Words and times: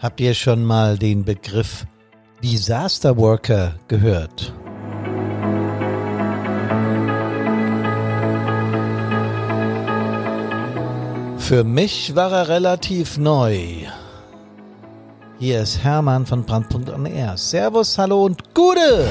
Habt 0.00 0.20
ihr 0.20 0.32
schon 0.32 0.64
mal 0.64 0.96
den 0.96 1.24
Begriff 1.24 1.84
Disaster 2.40 3.16
Worker 3.16 3.74
gehört? 3.88 4.54
Für 11.38 11.64
mich 11.64 12.14
war 12.14 12.30
er 12.30 12.48
relativ 12.48 13.18
neu. 13.18 13.58
Hier 15.40 15.62
ist 15.62 15.82
Hermann 15.82 16.26
von 16.26 16.44
Brandpunkt 16.44 16.90
on 16.90 17.04
Air. 17.06 17.36
Servus, 17.36 17.98
hallo 17.98 18.26
und 18.26 18.54
Gute! 18.54 19.08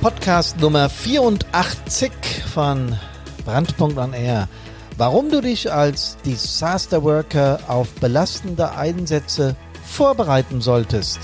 Podcast 0.00 0.60
Nummer 0.60 0.88
84 0.88 2.27
von 2.42 2.96
Brandpunkt 3.44 3.98
on 3.98 4.12
Air. 4.12 4.48
Warum 4.96 5.30
du 5.30 5.40
dich 5.40 5.72
als 5.72 6.16
Disaster 6.24 7.02
Worker 7.02 7.60
auf 7.68 7.88
belastende 7.94 8.72
Einsätze 8.72 9.56
vorbereiten 9.88 10.60
solltest. 10.60 11.18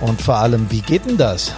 Und 0.00 0.22
vor 0.22 0.36
allem, 0.36 0.70
wie 0.70 0.80
geht 0.80 1.04
denn 1.04 1.18
das? 1.18 1.54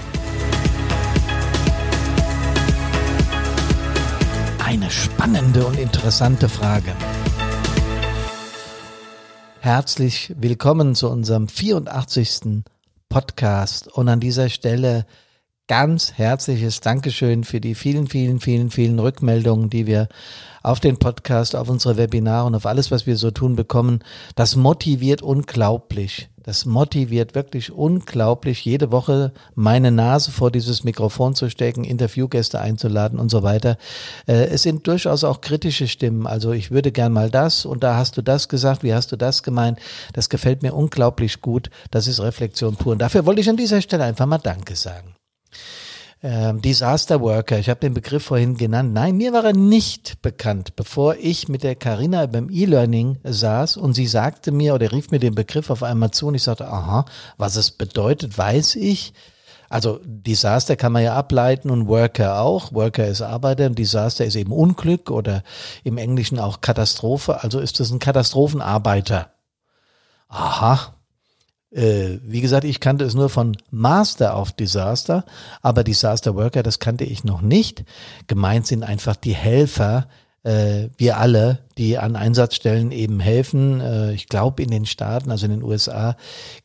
Eine 4.65 4.91
spannende 4.91 5.65
und 5.67 5.79
interessante 5.79 6.49
Frage. 6.49 6.93
Herzlich 9.61 10.35
willkommen 10.37 10.97
zu 10.97 11.09
unserem 11.09 11.47
84. 11.47 12.65
Podcast. 13.09 13.87
Und 13.87 14.09
an 14.09 14.19
dieser 14.19 14.49
Stelle 14.49 15.07
ganz 15.69 16.13
herzliches 16.15 16.81
Dankeschön 16.81 17.45
für 17.45 17.61
die 17.61 17.75
vielen, 17.75 18.07
vielen, 18.07 18.41
vielen, 18.41 18.71
vielen 18.71 18.99
Rückmeldungen, 18.99 19.71
die 19.71 19.87
wir 19.87 20.09
auf 20.63 20.81
den 20.81 20.99
Podcast, 20.99 21.57
auf 21.57 21.69
unsere 21.69 21.97
Webinare 21.97 22.47
und 22.47 22.55
auf 22.55 22.67
alles, 22.67 22.91
was 22.91 23.07
wir 23.07 23.17
so 23.17 23.31
tun, 23.31 23.57
bekommen. 23.57 24.01
Das 24.35 24.57
motiviert 24.57 25.23
unglaublich. 25.23 26.29
Das 26.43 26.67
motiviert 26.67 27.37
wirklich 27.37 27.71
unglaublich, 27.71 28.65
jede 28.65 28.91
Woche 28.91 29.33
meine 29.55 29.93
Nase 29.93 30.33
vor 30.33 30.51
dieses 30.51 30.83
Mikrofon 30.83 31.37
zu 31.37 31.49
stecken, 31.49 31.85
Interviewgäste 31.85 32.61
einzuladen 32.61 33.21
und 33.21 33.31
so 33.31 33.45
weiter. 33.45 33.79
Äh, 34.27 34.47
es 34.47 34.63
sind 34.63 34.87
durchaus 34.89 35.23
auch 35.23 35.41
kritische 35.41 35.87
Stimmen. 35.87 36.27
Also 36.27 36.53
ich 36.53 36.73
würde 36.73 36.91
gern 36.91 37.13
mal 37.13 37.31
das 37.31 37.65
und 37.65 37.85
da 37.85 37.97
hast 37.97 38.17
du 38.17 38.23
das 38.23 38.49
gesagt, 38.49 38.83
wie 38.83 38.93
hast 38.93 39.13
du 39.13 39.17
das 39.17 39.45
gemeint? 39.45 39.79
Das 40.15 40.29
gefällt 40.29 40.63
mir 40.63 40.75
unglaublich 40.75 41.41
gut. 41.41 41.71
Das 41.93 42.09
ist 42.09 42.21
Reflexion 42.21 42.75
pur. 42.75 42.93
Und 42.93 42.99
dafür 42.99 43.25
wollte 43.25 43.41
ich 43.41 43.49
an 43.49 43.57
dieser 43.57 43.81
Stelle 43.81 44.05
einfach 44.05 44.27
mal 44.27 44.39
Danke 44.39 44.75
sagen 44.75 45.15
ähm, 46.23 46.63
Disaster 46.63 47.21
Worker, 47.21 47.59
ich 47.59 47.69
habe 47.69 47.81
den 47.81 47.95
Begriff 47.95 48.25
vorhin 48.25 48.57
genannt. 48.57 48.93
Nein, 48.93 49.17
mir 49.17 49.33
war 49.33 49.45
er 49.45 49.53
nicht 49.55 50.23
bekannt, 50.23 50.77
bevor 50.77 51.17
ich 51.17 51.49
mit 51.49 51.65
der 51.65 51.75
Carina 51.75 52.27
beim 52.27 52.49
E-Learning 52.49 53.19
saß 53.25 53.77
und 53.77 53.95
sie 53.95 54.07
sagte 54.07 54.53
mir 54.53 54.75
oder 54.75 54.93
rief 54.93 55.11
mir 55.11 55.19
den 55.19 55.35
Begriff 55.35 55.69
auf 55.69 55.83
einmal 55.83 56.13
zu 56.13 56.29
und 56.29 56.37
ich 56.37 56.45
sagte, 56.45 56.69
aha, 56.69 57.07
was 57.39 57.57
es 57.57 57.73
bedeutet, 57.73 58.39
weiß 58.39 58.77
ich. 58.77 59.15
Also 59.69 60.01
Disaster 60.05 60.77
kann 60.77 60.93
man 60.93 61.03
ja 61.03 61.15
ableiten 61.17 61.71
und 61.71 61.89
Worker 61.89 62.41
auch. 62.41 62.73
Worker 62.73 63.09
ist 63.09 63.23
Arbeiter 63.23 63.67
und 63.67 63.79
Disaster 63.79 64.25
ist 64.25 64.37
eben 64.37 64.53
Unglück 64.53 65.11
oder 65.11 65.43
im 65.83 65.97
Englischen 65.97 66.39
auch 66.39 66.61
Katastrophe. 66.61 67.43
Also 67.43 67.59
ist 67.59 67.81
es 67.81 67.91
ein 67.91 67.99
Katastrophenarbeiter. 67.99 69.31
Aha, 70.29 70.95
äh, 71.73 72.19
wie 72.23 72.41
gesagt, 72.41 72.65
ich 72.65 72.81
kannte 72.81 73.05
es 73.05 73.15
nur 73.15 73.29
von 73.29 73.57
Master 73.71 74.39
of 74.39 74.53
Disaster, 74.53 75.25
aber 75.63 75.85
Disaster 75.85 76.35
Worker, 76.35 76.63
das 76.63 76.79
kannte 76.79 77.05
ich 77.05 77.25
noch 77.25 77.41
nicht. 77.41 77.85
Gemeint 78.27 78.67
sind 78.67 78.83
einfach 78.83 79.17
die 79.17 79.35
Helfer, 79.35 80.07
äh, 80.43 80.89
wir 80.97 81.19
alle, 81.19 81.61
die 81.79 81.99
an 81.99 82.17
Einsatzstellen 82.17 82.91
eben 82.91 83.21
helfen. 83.21 83.81
Äh, 83.81 84.13
ich 84.13 84.29
glaube, 84.29 84.63
in 84.63 84.71
den 84.71 84.87
Staaten, 84.87 85.31
also 85.31 85.47
in 85.47 85.53
den 85.53 85.63
USA, 85.63 86.17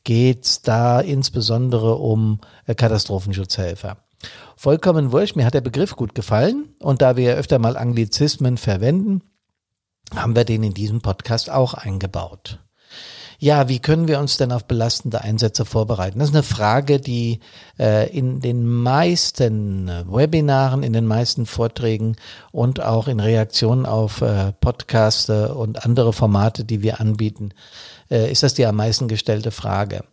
geht's 0.03 0.61
da 0.61 0.99
insbesondere 0.99 1.95
um 1.95 2.39
äh, 2.65 2.75
Katastrophenschutzhelfer. 2.75 3.97
Vollkommen 4.55 5.11
wurscht, 5.11 5.35
mir 5.35 5.45
hat 5.45 5.53
der 5.53 5.61
Begriff 5.61 5.95
gut 5.95 6.15
gefallen 6.15 6.73
und 6.79 7.01
da 7.01 7.15
wir 7.15 7.35
öfter 7.35 7.59
mal 7.59 7.77
Anglizismen 7.77 8.57
verwenden, 8.57 9.21
haben 10.15 10.35
wir 10.35 10.43
den 10.43 10.63
in 10.63 10.73
diesem 10.73 11.01
Podcast 11.01 11.49
auch 11.51 11.75
eingebaut. 11.75 12.59
Ja, 13.39 13.69
wie 13.69 13.79
können 13.79 14.07
wir 14.07 14.19
uns 14.19 14.37
denn 14.37 14.51
auf 14.51 14.65
belastende 14.65 15.21
Einsätze 15.21 15.63
vorbereiten? 15.63 16.17
Das 16.17 16.29
ist 16.29 16.35
eine 16.35 16.43
Frage, 16.43 16.99
die 16.99 17.39
äh, 17.79 18.09
in 18.09 18.39
den 18.39 18.65
meisten 18.65 19.91
Webinaren, 20.07 20.81
in 20.81 20.93
den 20.93 21.05
meisten 21.05 21.45
Vorträgen 21.45 22.15
und 22.51 22.81
auch 22.81 23.07
in 23.07 23.19
Reaktionen 23.19 23.85
auf 23.85 24.21
äh, 24.21 24.53
Podcasts 24.53 25.29
und 25.29 25.85
andere 25.85 26.13
Formate, 26.13 26.65
die 26.65 26.81
wir 26.81 26.99
anbieten, 26.99 27.51
äh, 28.09 28.31
ist 28.31 28.41
das 28.41 28.55
die 28.55 28.65
am 28.65 28.75
meisten 28.75 29.07
gestellte 29.07 29.51
Frage. 29.51 30.03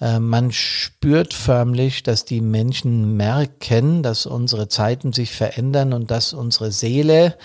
Äh, 0.00 0.20
man 0.20 0.52
spürt 0.52 1.34
förmlich, 1.34 2.04
dass 2.04 2.24
die 2.24 2.40
Menschen 2.40 3.16
merken, 3.16 4.04
dass 4.04 4.24
unsere 4.26 4.68
Zeiten 4.68 5.12
sich 5.12 5.32
verändern 5.32 5.92
und 5.92 6.12
dass 6.12 6.32
unsere 6.32 6.70
Seele 6.70 7.36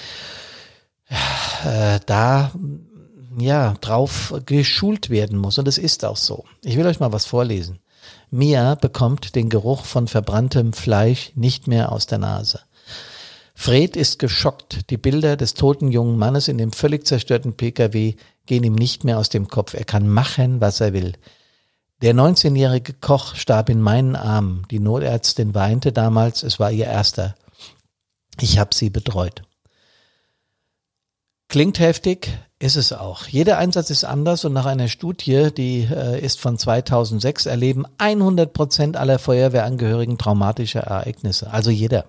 äh, 1.09 1.99
da 2.05 2.51
ja, 3.39 3.75
drauf 3.81 4.33
geschult 4.45 5.09
werden 5.09 5.37
muss. 5.37 5.57
Und 5.57 5.67
es 5.67 5.77
ist 5.77 6.03
auch 6.05 6.17
so. 6.17 6.45
Ich 6.63 6.77
will 6.77 6.85
euch 6.85 6.99
mal 6.99 7.11
was 7.11 7.25
vorlesen. 7.25 7.79
Mia 8.29 8.75
bekommt 8.75 9.35
den 9.35 9.49
Geruch 9.49 9.85
von 9.85 10.07
verbranntem 10.07 10.73
Fleisch 10.73 11.31
nicht 11.35 11.67
mehr 11.67 11.91
aus 11.91 12.07
der 12.07 12.17
Nase. 12.17 12.61
Fred 13.53 13.95
ist 13.95 14.19
geschockt. 14.19 14.89
Die 14.91 14.97
Bilder 14.97 15.35
des 15.35 15.53
toten 15.53 15.91
jungen 15.91 16.17
Mannes 16.17 16.47
in 16.47 16.57
dem 16.57 16.71
völlig 16.71 17.07
zerstörten 17.07 17.55
Pkw 17.55 18.15
gehen 18.45 18.63
ihm 18.63 18.75
nicht 18.75 19.03
mehr 19.03 19.17
aus 19.17 19.29
dem 19.29 19.47
Kopf. 19.47 19.73
Er 19.73 19.85
kann 19.85 20.07
machen, 20.07 20.61
was 20.61 20.79
er 20.79 20.93
will. 20.93 21.13
Der 22.03 22.13
19-jährige 22.13 22.93
Koch 22.93 23.35
starb 23.35 23.69
in 23.69 23.81
meinen 23.81 24.15
Armen. 24.15 24.67
Die 24.69 24.79
Notärztin 24.79 25.55
weinte 25.55 25.91
damals, 25.91 26.43
es 26.43 26.59
war 26.59 26.71
ihr 26.71 26.85
erster. 26.85 27.35
Ich 28.39 28.59
habe 28.59 28.75
sie 28.75 28.91
betreut. 28.91 29.41
Klingt 31.49 31.79
heftig, 31.79 32.37
ist 32.59 32.75
es 32.75 32.91
auch. 32.91 33.27
Jeder 33.27 33.57
Einsatz 33.57 33.89
ist 33.89 34.03
anders 34.03 34.43
und 34.43 34.53
nach 34.53 34.65
einer 34.65 34.87
Studie, 34.87 35.49
die 35.55 35.87
äh, 35.89 36.19
ist 36.19 36.39
von 36.39 36.57
2006, 36.57 37.45
erleben 37.45 37.85
100 37.99 38.51
Prozent 38.51 38.97
aller 38.97 39.19
Feuerwehrangehörigen 39.19 40.17
traumatische 40.17 40.79
Ereignisse. 40.79 41.51
Also 41.51 41.69
jeder. 41.69 42.05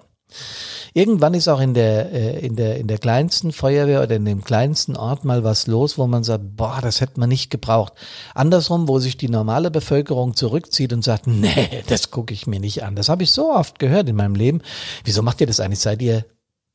Irgendwann 0.95 1.35
ist 1.35 1.49
auch 1.49 1.61
in 1.61 1.75
der, 1.75 2.13
äh, 2.13 2.47
in 2.47 2.57
der, 2.57 2.79
in 2.79 2.87
der 2.87 2.99
kleinsten 2.99 3.53
Feuerwehr 3.53 4.03
oder 4.03 4.17
in 4.17 4.25
dem 4.25 4.43
kleinsten 4.43 4.97
Ort 4.97 5.25
mal 5.25 5.45
was 5.45 5.67
los, 5.67 5.99
wo 5.99 6.07
man 6.07 6.25
sagt, 6.25 6.57
boah, 6.57 6.79
das 6.81 7.01
hätte 7.01 7.21
man 7.21 7.29
nicht 7.29 7.51
gebraucht. 7.51 7.93
Andersrum, 8.35 8.89
wo 8.89 8.99
sich 8.99 9.17
die 9.17 9.29
normale 9.29 9.71
Bevölkerung 9.71 10.35
zurückzieht 10.35 10.93
und 10.93 11.05
sagt, 11.05 11.27
nee, 11.27 11.85
das 11.89 12.11
gucke 12.11 12.33
ich 12.33 12.47
mir 12.47 12.61
nicht 12.61 12.85
an. 12.85 12.97
Das 12.97 13.09
habe 13.09 13.23
ich 13.23 13.33
so 13.33 13.53
oft 13.53 13.79
gehört 13.79 14.09
in 14.09 14.17
meinem 14.17 14.35
Leben. 14.35 14.63
Wieso 15.05 15.23
macht 15.23 15.41
ihr 15.41 15.47
das 15.47 15.61
eigentlich? 15.61 15.81
Seid 15.81 16.01
ihr 16.01 16.25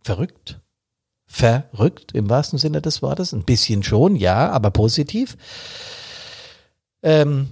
verrückt? 0.04 0.60
Verrückt 1.34 2.12
im 2.14 2.30
wahrsten 2.30 2.60
Sinne 2.60 2.80
des 2.80 3.02
Wortes. 3.02 3.34
Ein 3.34 3.44
bisschen 3.44 3.82
schon, 3.82 4.16
ja, 4.16 4.52
aber 4.52 4.70
positiv. 4.70 5.36
Ähm, 7.02 7.50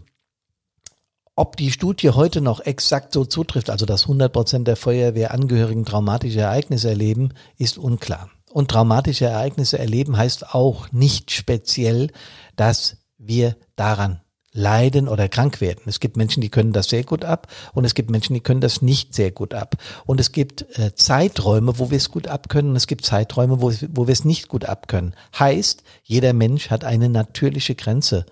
ob 1.36 1.58
die 1.58 1.72
Studie 1.72 2.12
heute 2.12 2.42
noch 2.42 2.60
exakt 2.60 3.12
so 3.12 3.26
zutrifft, 3.26 3.72
also 3.72 3.88
dass 3.88 4.04
100 4.04 4.32
Prozent 4.32 4.68
der 4.68 4.76
Feuerwehrangehörigen 4.76 5.84
traumatische 5.84 6.42
Ereignisse 6.42 6.90
erleben, 6.90 7.30
ist 7.58 7.80
unklar. 7.80 8.30
Und 8.52 8.70
traumatische 8.70 9.26
Ereignisse 9.26 9.80
erleben 9.80 10.16
heißt 10.16 10.54
auch 10.54 10.92
nicht 10.92 11.32
speziell, 11.32 12.12
dass 12.56 12.98
wir 13.18 13.56
daran 13.76 14.22
leiden 14.54 15.08
oder 15.08 15.30
krank 15.30 15.62
werden. 15.62 15.82
Es 15.86 16.00
gibt 16.00 16.18
Menschen, 16.18 16.42
die 16.42 16.50
können 16.50 16.74
das 16.74 16.90
sehr 16.90 17.04
gut 17.04 17.24
ab 17.24 17.48
und 17.74 17.86
es 17.86 17.94
gibt 17.94 18.10
Menschen, 18.10 18.34
die 18.34 18.42
können 18.42 18.62
das 18.62 18.82
nicht 18.82 19.14
sehr 19.14 19.32
gut 19.32 19.54
ab. 19.54 19.76
Und 20.06 20.20
es 20.20 20.32
gibt 20.32 20.78
äh, 20.78 20.94
Zeiträume, 20.94 21.80
wo 21.80 21.90
wir 21.90 21.98
es 21.98 22.12
gut 22.12 22.28
abkönnen 22.28 22.72
und 22.72 22.78
es 22.78 22.88
gibt 22.88 23.06
Zeiträume, 23.06 23.62
wo, 23.62 23.72
wo 23.90 24.08
wir 24.08 24.14
es 24.14 24.26
nicht 24.26 24.50
gut 24.50 24.66
abkönnen. 24.66 25.16
Heißt, 25.38 25.84
jeder 26.04 26.34
Mensch 26.34 26.70
hat 26.70 26.84
eine 26.84 27.10
natürliche 27.10 27.76
Grenze. 27.76 28.26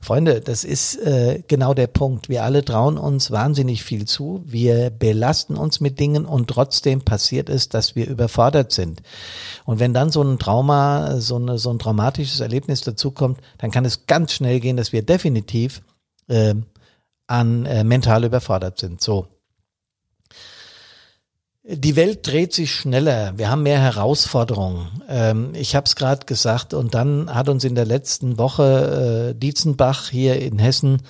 Freunde, 0.00 0.40
das 0.40 0.64
ist 0.64 0.96
äh, 0.96 1.42
genau 1.48 1.74
der 1.74 1.88
Punkt. 1.88 2.28
Wir 2.28 2.44
alle 2.44 2.64
trauen 2.64 2.98
uns 2.98 3.30
wahnsinnig 3.30 3.82
viel 3.82 4.06
zu. 4.06 4.42
Wir 4.44 4.90
belasten 4.90 5.56
uns 5.56 5.80
mit 5.80 5.98
Dingen 5.98 6.24
und 6.24 6.48
trotzdem 6.48 7.02
passiert 7.02 7.48
es, 7.48 7.68
dass 7.68 7.96
wir 7.96 8.06
überfordert 8.06 8.72
sind. 8.72 9.02
Und 9.64 9.80
wenn 9.80 9.94
dann 9.94 10.10
so 10.10 10.22
ein 10.22 10.38
Trauma, 10.38 11.20
so, 11.20 11.36
eine, 11.36 11.58
so 11.58 11.70
ein 11.70 11.78
traumatisches 11.78 12.40
Erlebnis 12.40 12.82
dazukommt, 12.82 13.40
dann 13.58 13.70
kann 13.70 13.84
es 13.84 14.06
ganz 14.06 14.32
schnell 14.32 14.60
gehen, 14.60 14.76
dass 14.76 14.92
wir 14.92 15.02
definitiv 15.02 15.82
äh, 16.28 16.54
an 17.26 17.66
äh, 17.66 17.84
mental 17.84 18.24
überfordert 18.24 18.78
sind. 18.78 19.00
So. 19.00 19.26
Die 21.70 21.96
Welt 21.96 22.26
dreht 22.26 22.54
sich 22.54 22.72
schneller. 22.72 23.34
Wir 23.36 23.50
haben 23.50 23.62
mehr 23.62 23.78
Herausforderungen. 23.78 25.02
Ähm, 25.06 25.50
ich 25.52 25.76
habe 25.76 25.84
es 25.84 25.96
gerade 25.96 26.24
gesagt. 26.24 26.72
Und 26.72 26.94
dann 26.94 27.34
hat 27.34 27.50
uns 27.50 27.62
in 27.62 27.74
der 27.74 27.84
letzten 27.84 28.38
Woche 28.38 29.34
äh, 29.34 29.38
Dietzenbach 29.38 30.08
hier 30.08 30.40
in 30.40 30.58
Hessen 30.58 31.02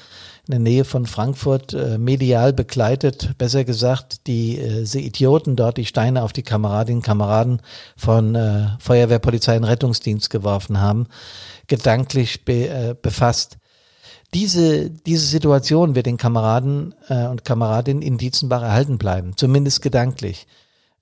in 0.48 0.52
der 0.52 0.58
Nähe 0.58 0.84
von 0.84 1.06
Frankfurt 1.06 1.74
äh, 1.74 1.96
medial 1.96 2.52
begleitet, 2.52 3.36
besser 3.38 3.62
gesagt, 3.62 4.26
die 4.26 4.58
äh, 4.58 4.98
Idioten 4.98 5.54
dort 5.54 5.76
die 5.76 5.84
Steine 5.84 6.24
auf 6.24 6.32
die 6.32 6.42
Kameradinnen 6.42 7.00
und 7.00 7.06
Kameraden 7.06 7.60
von 7.96 8.34
äh, 8.34 8.68
Feuerwehr, 8.80 9.20
Polizei 9.20 9.56
und 9.56 9.64
Rettungsdienst 9.64 10.28
geworfen 10.28 10.80
haben, 10.80 11.06
gedanklich 11.68 12.44
be, 12.44 12.68
äh, 12.68 12.96
befasst 13.00 13.58
diese, 14.34 14.90
diese 14.90 15.26
Situation 15.26 15.94
wird 15.94 16.06
den 16.06 16.18
Kameraden 16.18 16.94
äh, 17.08 17.26
und 17.26 17.44
Kameradinnen 17.44 18.02
in 18.02 18.18
Dietzenbach 18.18 18.62
erhalten 18.62 18.98
bleiben, 18.98 19.36
zumindest 19.36 19.82
gedanklich. 19.82 20.46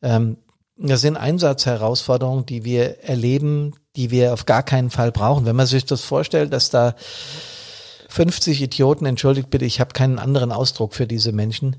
Ähm, 0.03 0.37
das 0.77 1.01
sind 1.01 1.17
Einsatzherausforderungen, 1.17 2.47
die 2.47 2.65
wir 2.65 3.03
erleben, 3.03 3.75
die 3.97 4.11
wir 4.11 4.33
auf 4.33 4.45
gar 4.45 4.63
keinen 4.63 4.91
Fall 4.91 5.11
brauchen. 5.11 5.47
Wenn 5.47 5.57
man 5.57 5.67
sich 5.67 5.87
das 5.87 6.03
vorstellt, 6.03 6.53
dass 6.53 6.71
da 6.71 6.95
50 8.17 8.63
Idioten, 8.63 9.05
entschuldigt 9.05 9.51
bitte, 9.51 9.67
ich 9.67 9.79
habe 9.79 9.93
keinen 9.93 10.19
anderen 10.19 10.51
Ausdruck 10.51 10.95
für 10.95 11.07
diese 11.07 11.33
Menschen, 11.33 11.77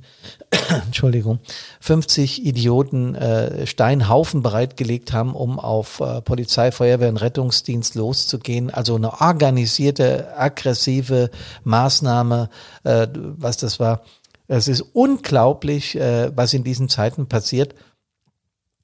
Entschuldigung, 0.86 1.39
50 1.80 2.45
Idioten 2.45 3.16
äh, 3.16 3.66
Steinhaufen 3.66 4.44
bereitgelegt 4.44 5.13
haben, 5.13 5.34
um 5.34 5.60
auf 5.60 6.00
äh, 6.00 6.22
Polizei, 6.22 6.72
Feuerwehr 6.72 7.10
und 7.10 7.18
Rettungsdienst 7.18 7.95
loszugehen. 7.95 8.69
Also 8.69 8.98
eine 8.98 9.19
organisierte, 9.19 10.38
aggressive 10.38 11.31
Maßnahme, 11.63 12.51
äh, 12.84 13.07
was 13.13 13.57
das 13.57 13.80
war. 13.80 14.04
Es 14.48 14.68
ist 14.68 14.81
unglaublich, 14.94 15.95
äh, 15.95 16.30
was 16.38 16.54
in 16.54 16.63
diesen 16.63 16.88
Zeiten 16.88 17.25
passiert. 17.28 17.74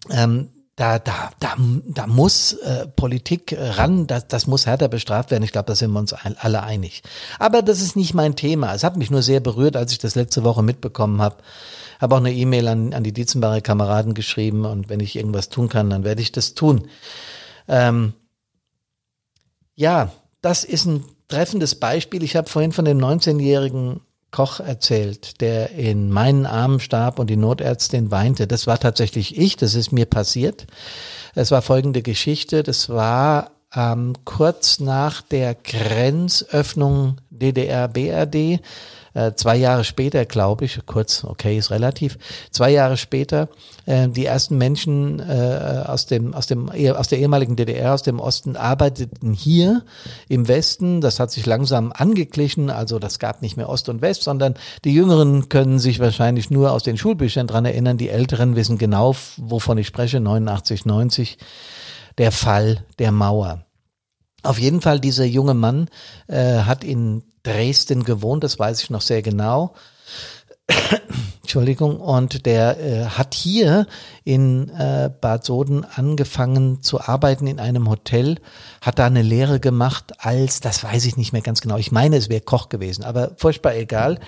Ähm, 0.10 0.50
da, 0.76 0.98
da, 0.98 1.32
da, 1.40 1.56
da 1.86 2.08
muss 2.08 2.54
äh, 2.54 2.88
Politik 2.88 3.56
ran, 3.58 4.08
das, 4.08 4.28
das 4.28 4.48
muss 4.48 4.66
härter 4.66 4.88
bestraft 4.88 5.30
werden. 5.30 5.44
Ich 5.44 5.52
glaube, 5.52 5.68
da 5.68 5.76
sind 5.76 5.92
wir 5.92 6.00
uns 6.00 6.14
alle 6.14 6.64
einig. 6.64 7.04
Aber 7.38 7.62
das 7.62 7.80
ist 7.80 7.96
nicht 7.96 8.16
mein 8.16 8.36
Thema. 8.36 8.74
Es 8.74 8.84
hat 8.84 8.98
mich 8.98 9.12
nur 9.12 9.22
sehr 9.22 9.40
berührt, 9.40 9.76
als 9.76 9.92
ich 9.92 10.00
das 10.00 10.16
letzte 10.16 10.44
Woche 10.44 10.64
mitbekommen 10.64 11.22
habe. 11.22 11.38
Habe 12.02 12.16
auch 12.16 12.20
eine 12.20 12.34
E-Mail 12.34 12.68
an, 12.68 12.94
an 12.94 13.04
die 13.04 13.14
Dietzenbacher 13.14 13.62
Kameraden 13.62 14.16
geschrieben 14.16 14.66
und 14.66 14.90
wenn 14.90 15.00
ich 15.00 15.16
irgendwas 15.16 15.50
tun 15.50 15.70
kann, 15.70 15.92
dann 15.92 16.04
werde 16.04 16.22
ich 16.22 16.32
das 16.32 16.56
tun. 16.56 16.88
Ähm, 17.68 18.14
ja, 19.76 20.12
das 20.42 20.64
ist 20.64 20.86
ein 20.86 21.06
treffendes 21.28 21.76
Beispiel. 21.76 22.24
Ich 22.24 22.36
habe 22.36 22.50
vorhin 22.50 22.72
von 22.72 22.86
dem 22.86 22.98
19-jährigen 22.98 24.02
Koch 24.34 24.60
erzählt, 24.60 25.40
der 25.40 25.72
in 25.72 26.10
meinen 26.10 26.46
Armen 26.46 26.82
starb 26.82 27.20
und 27.20 27.30
die 27.30 27.38
Notärztin 27.38 28.12
weinte. 28.12 28.48
Das 28.48 28.68
war 28.68 28.80
tatsächlich 28.80 29.38
ich, 29.38 29.56
das 29.56 29.76
ist 29.76 29.94
mir 29.94 30.06
passiert. 30.06 30.68
Es 31.36 31.52
war 31.52 31.62
folgende 31.62 32.02
Geschichte, 32.02 32.64
das 32.64 32.90
war 32.90 33.52
ähm, 33.76 34.14
kurz 34.26 34.80
nach 34.80 35.22
der 35.22 35.56
Grenzöffnung 35.56 37.18
DDR-BRD 37.30 38.60
äh, 39.14 39.34
zwei 39.36 39.56
Jahre 39.56 39.84
später, 39.84 40.26
glaube 40.26 40.66
ich, 40.66 40.80
kurz, 40.86 41.24
okay, 41.24 41.58
ist 41.58 41.72
relativ, 41.72 42.18
zwei 42.52 42.72
Jahre 42.72 42.98
später, 42.98 43.50
äh, 43.86 44.08
die 44.10 44.26
ersten 44.26 44.58
Menschen 44.58 45.20
äh, 45.20 45.84
aus 45.86 46.06
dem, 46.06 46.34
aus 46.34 46.48
dem, 46.48 46.70
aus 46.70 47.08
der 47.08 47.20
ehemaligen 47.20 47.56
DDR, 47.56 47.94
aus 47.94 48.04
dem 48.04 48.20
Osten 48.20 48.56
arbeiteten 48.56 49.34
hier 49.34 49.84
im 50.30 50.48
Westen. 50.48 51.02
Das 51.02 51.20
hat 51.20 51.32
sich 51.32 51.46
langsam 51.46 51.92
angeglichen, 51.94 52.70
also 52.70 53.00
das 53.00 53.20
gab 53.20 53.42
nicht 53.42 53.58
mehr 53.58 53.70
Ost 53.70 53.90
und 53.90 54.02
West, 54.02 54.24
sondern 54.24 54.56
die 54.84 54.94
Jüngeren 54.94 55.50
können 55.50 55.80
sich 55.80 56.00
wahrscheinlich 56.00 56.50
nur 56.50 56.72
aus 56.72 56.84
den 56.84 56.98
Schulbüchern 56.98 57.48
dran 57.48 57.66
erinnern. 57.66 57.98
Die 57.98 58.10
Älteren 58.10 58.56
wissen 58.56 58.78
genau, 58.78 59.16
wovon 59.38 59.78
ich 59.78 59.88
spreche, 59.88 60.20
89, 60.20 60.86
90, 60.86 61.38
der 62.18 62.32
Fall 62.32 62.86
der 63.00 63.12
Mauer. 63.12 63.66
Auf 64.44 64.60
jeden 64.60 64.82
Fall, 64.82 65.00
dieser 65.00 65.24
junge 65.24 65.54
Mann 65.54 65.88
äh, 66.28 66.60
hat 66.64 66.84
in 66.84 67.24
Dresden 67.44 68.04
gewohnt, 68.04 68.44
das 68.44 68.58
weiß 68.58 68.82
ich 68.84 68.90
noch 68.90 69.02
sehr 69.02 69.22
genau. 69.22 69.74
Entschuldigung, 71.42 72.00
und 72.00 72.46
der 72.46 72.80
äh, 72.80 73.06
hat 73.06 73.34
hier 73.34 73.86
in 74.24 74.70
äh, 74.70 75.10
Bad 75.22 75.44
Soden 75.44 75.86
angefangen 75.86 76.82
zu 76.82 77.02
arbeiten 77.02 77.48
in 77.48 77.60
einem 77.60 77.90
Hotel, 77.90 78.38
hat 78.82 78.98
da 78.98 79.06
eine 79.06 79.22
Lehre 79.22 79.60
gemacht 79.60 80.14
als, 80.20 80.62
das 80.62 80.84
weiß 80.84 81.06
ich 81.06 81.18
nicht 81.18 81.34
mehr 81.34 81.42
ganz 81.42 81.62
genau, 81.62 81.78
ich 81.78 81.92
meine, 81.92 82.16
es 82.16 82.30
wäre 82.30 82.42
Koch 82.42 82.70
gewesen, 82.70 83.04
aber 83.04 83.32
furchtbar 83.38 83.76
egal. 83.76 84.20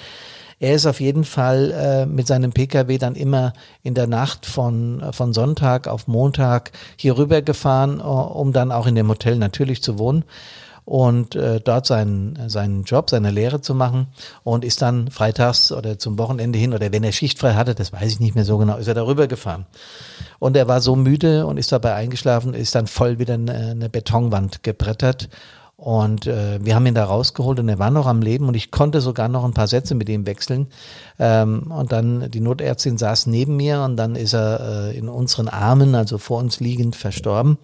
Er 0.57 0.73
ist 0.73 0.85
auf 0.85 1.01
jeden 1.01 1.25
Fall 1.25 1.71
äh, 1.71 2.05
mit 2.05 2.27
seinem 2.27 2.53
Pkw 2.53 2.97
dann 2.97 3.15
immer 3.15 3.53
in 3.83 3.93
der 3.93 4.07
Nacht 4.07 4.45
von, 4.45 5.03
von 5.11 5.33
Sonntag 5.33 5.87
auf 5.87 6.07
Montag 6.07 6.71
hier 6.95 7.17
rüber 7.17 7.41
gefahren, 7.41 7.99
uh, 7.99 8.39
um 8.39 8.53
dann 8.53 8.71
auch 8.71 8.87
in 8.87 8.95
dem 8.95 9.09
Hotel 9.09 9.37
natürlich 9.37 9.83
zu 9.83 9.99
wohnen 9.99 10.23
und 10.85 11.35
äh, 11.35 11.59
dort 11.59 11.87
seinen, 11.87 12.47
seinen 12.47 12.83
Job, 12.83 13.09
seine 13.09 13.31
Lehre 13.31 13.59
zu 13.59 13.73
machen 13.73 14.07
und 14.43 14.63
ist 14.63 14.81
dann 14.81 15.09
freitags 15.09 15.71
oder 15.71 15.97
zum 15.97 16.17
Wochenende 16.19 16.59
hin 16.59 16.73
oder 16.73 16.91
wenn 16.91 17.03
er 17.03 17.11
schichtfrei 17.11 17.55
hatte, 17.55 17.75
das 17.75 17.91
weiß 17.91 18.13
ich 18.13 18.19
nicht 18.19 18.35
mehr 18.35 18.45
so 18.45 18.57
genau, 18.57 18.77
ist 18.77 18.87
er 18.87 18.93
darüber 18.93 19.27
gefahren. 19.27 19.65
Und 20.39 20.55
er 20.55 20.67
war 20.67 20.81
so 20.81 20.95
müde 20.95 21.47
und 21.47 21.57
ist 21.57 21.71
dabei 21.71 21.95
eingeschlafen, 21.95 22.53
ist 22.53 22.75
dann 22.75 22.87
voll 22.87 23.19
wieder 23.19 23.33
eine, 23.33 23.71
eine 23.71 23.89
Betonwand 23.89 24.63
gebrettert 24.63 25.29
und 25.77 26.25
äh, 26.25 26.63
wir 26.63 26.75
haben 26.75 26.85
ihn 26.85 26.95
da 26.95 27.03
rausgeholt 27.03 27.59
und 27.59 27.67
er 27.67 27.79
war 27.79 27.91
noch 27.91 28.05
am 28.05 28.21
Leben 28.21 28.47
und 28.47 28.55
ich 28.55 28.71
konnte 28.71 29.01
sogar 29.01 29.27
noch 29.27 29.43
ein 29.43 29.53
paar 29.53 29.67
Sätze 29.67 29.93
mit 29.93 30.07
ihm 30.07 30.25
wechseln. 30.25 30.67
Ähm, 31.19 31.69
und 31.69 31.91
dann 31.91 32.31
die 32.31 32.39
Notärztin 32.39 32.97
saß 32.97 33.25
neben 33.27 33.57
mir 33.57 33.81
und 33.81 33.97
dann 33.97 34.15
ist 34.15 34.33
er 34.33 34.91
äh, 34.91 34.97
in 34.97 35.09
unseren 35.09 35.49
Armen, 35.49 35.93
also 35.93 36.17
vor 36.17 36.39
uns 36.39 36.61
liegend, 36.61 36.95
verstorben. 36.95 37.57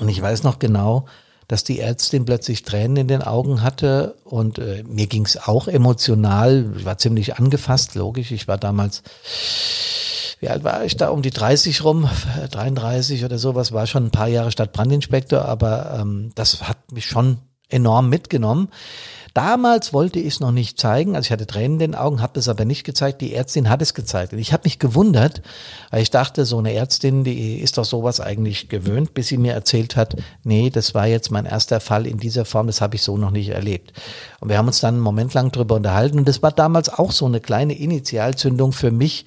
Und 0.00 0.08
ich 0.08 0.22
weiß 0.22 0.42
noch 0.42 0.58
genau, 0.58 1.04
dass 1.48 1.64
die 1.64 1.80
Ärztin 1.80 2.24
plötzlich 2.24 2.62
Tränen 2.62 2.96
in 2.96 3.08
den 3.08 3.22
Augen 3.22 3.62
hatte. 3.62 4.16
Und 4.24 4.58
äh, 4.58 4.84
mir 4.86 5.06
ging 5.06 5.24
es 5.24 5.36
auch 5.36 5.68
emotional, 5.68 6.72
ich 6.76 6.84
war 6.84 6.98
ziemlich 6.98 7.36
angefasst, 7.36 7.94
logisch, 7.94 8.30
ich 8.32 8.48
war 8.48 8.58
damals 8.58 9.02
wie 10.42 10.48
alt 10.48 10.64
war 10.64 10.84
ich 10.84 10.96
da? 10.96 11.10
Um 11.10 11.22
die 11.22 11.30
30 11.30 11.84
rum, 11.84 12.08
33 12.50 13.24
oder 13.24 13.38
sowas, 13.38 13.70
war 13.70 13.86
schon 13.86 14.06
ein 14.06 14.10
paar 14.10 14.26
Jahre 14.26 14.50
Stadtbrandinspektor, 14.50 15.44
aber 15.44 15.98
ähm, 16.00 16.32
das 16.34 16.68
hat 16.68 16.90
mich 16.90 17.06
schon 17.06 17.38
enorm 17.68 18.08
mitgenommen. 18.08 18.68
Damals 19.34 19.94
wollte 19.94 20.18
ich 20.18 20.34
es 20.34 20.40
noch 20.40 20.52
nicht 20.52 20.78
zeigen, 20.78 21.16
also 21.16 21.26
ich 21.26 21.32
hatte 21.32 21.46
Tränen 21.46 21.74
in 21.74 21.78
den 21.78 21.94
Augen, 21.94 22.20
habe 22.20 22.34
das 22.34 22.48
aber 22.48 22.66
nicht 22.66 22.84
gezeigt. 22.84 23.22
Die 23.22 23.34
Ärztin 23.34 23.70
hat 23.70 23.80
es 23.80 23.94
gezeigt 23.94 24.34
und 24.34 24.38
ich 24.38 24.52
habe 24.52 24.64
mich 24.64 24.78
gewundert, 24.78 25.40
weil 25.90 26.02
ich 26.02 26.10
dachte, 26.10 26.44
so 26.44 26.58
eine 26.58 26.74
Ärztin, 26.74 27.24
die 27.24 27.58
ist 27.60 27.78
doch 27.78 27.84
sowas 27.84 28.20
eigentlich 28.20 28.68
gewöhnt, 28.68 29.14
bis 29.14 29.28
sie 29.28 29.38
mir 29.38 29.54
erzählt 29.54 29.96
hat, 29.96 30.16
nee, 30.44 30.68
das 30.68 30.94
war 30.94 31.06
jetzt 31.06 31.30
mein 31.30 31.46
erster 31.46 31.80
Fall 31.80 32.06
in 32.06 32.18
dieser 32.18 32.44
Form, 32.44 32.66
das 32.66 32.82
habe 32.82 32.96
ich 32.96 33.02
so 33.02 33.16
noch 33.16 33.30
nicht 33.30 33.48
erlebt. 33.48 33.94
Und 34.40 34.50
wir 34.50 34.58
haben 34.58 34.66
uns 34.66 34.80
dann 34.80 34.96
einen 34.96 35.02
Moment 35.02 35.32
lang 35.32 35.50
drüber 35.50 35.76
unterhalten 35.76 36.18
und 36.18 36.28
das 36.28 36.42
war 36.42 36.52
damals 36.52 36.90
auch 36.90 37.12
so 37.12 37.24
eine 37.24 37.40
kleine 37.40 37.78
Initialzündung 37.78 38.72
für 38.72 38.90
mich, 38.90 39.24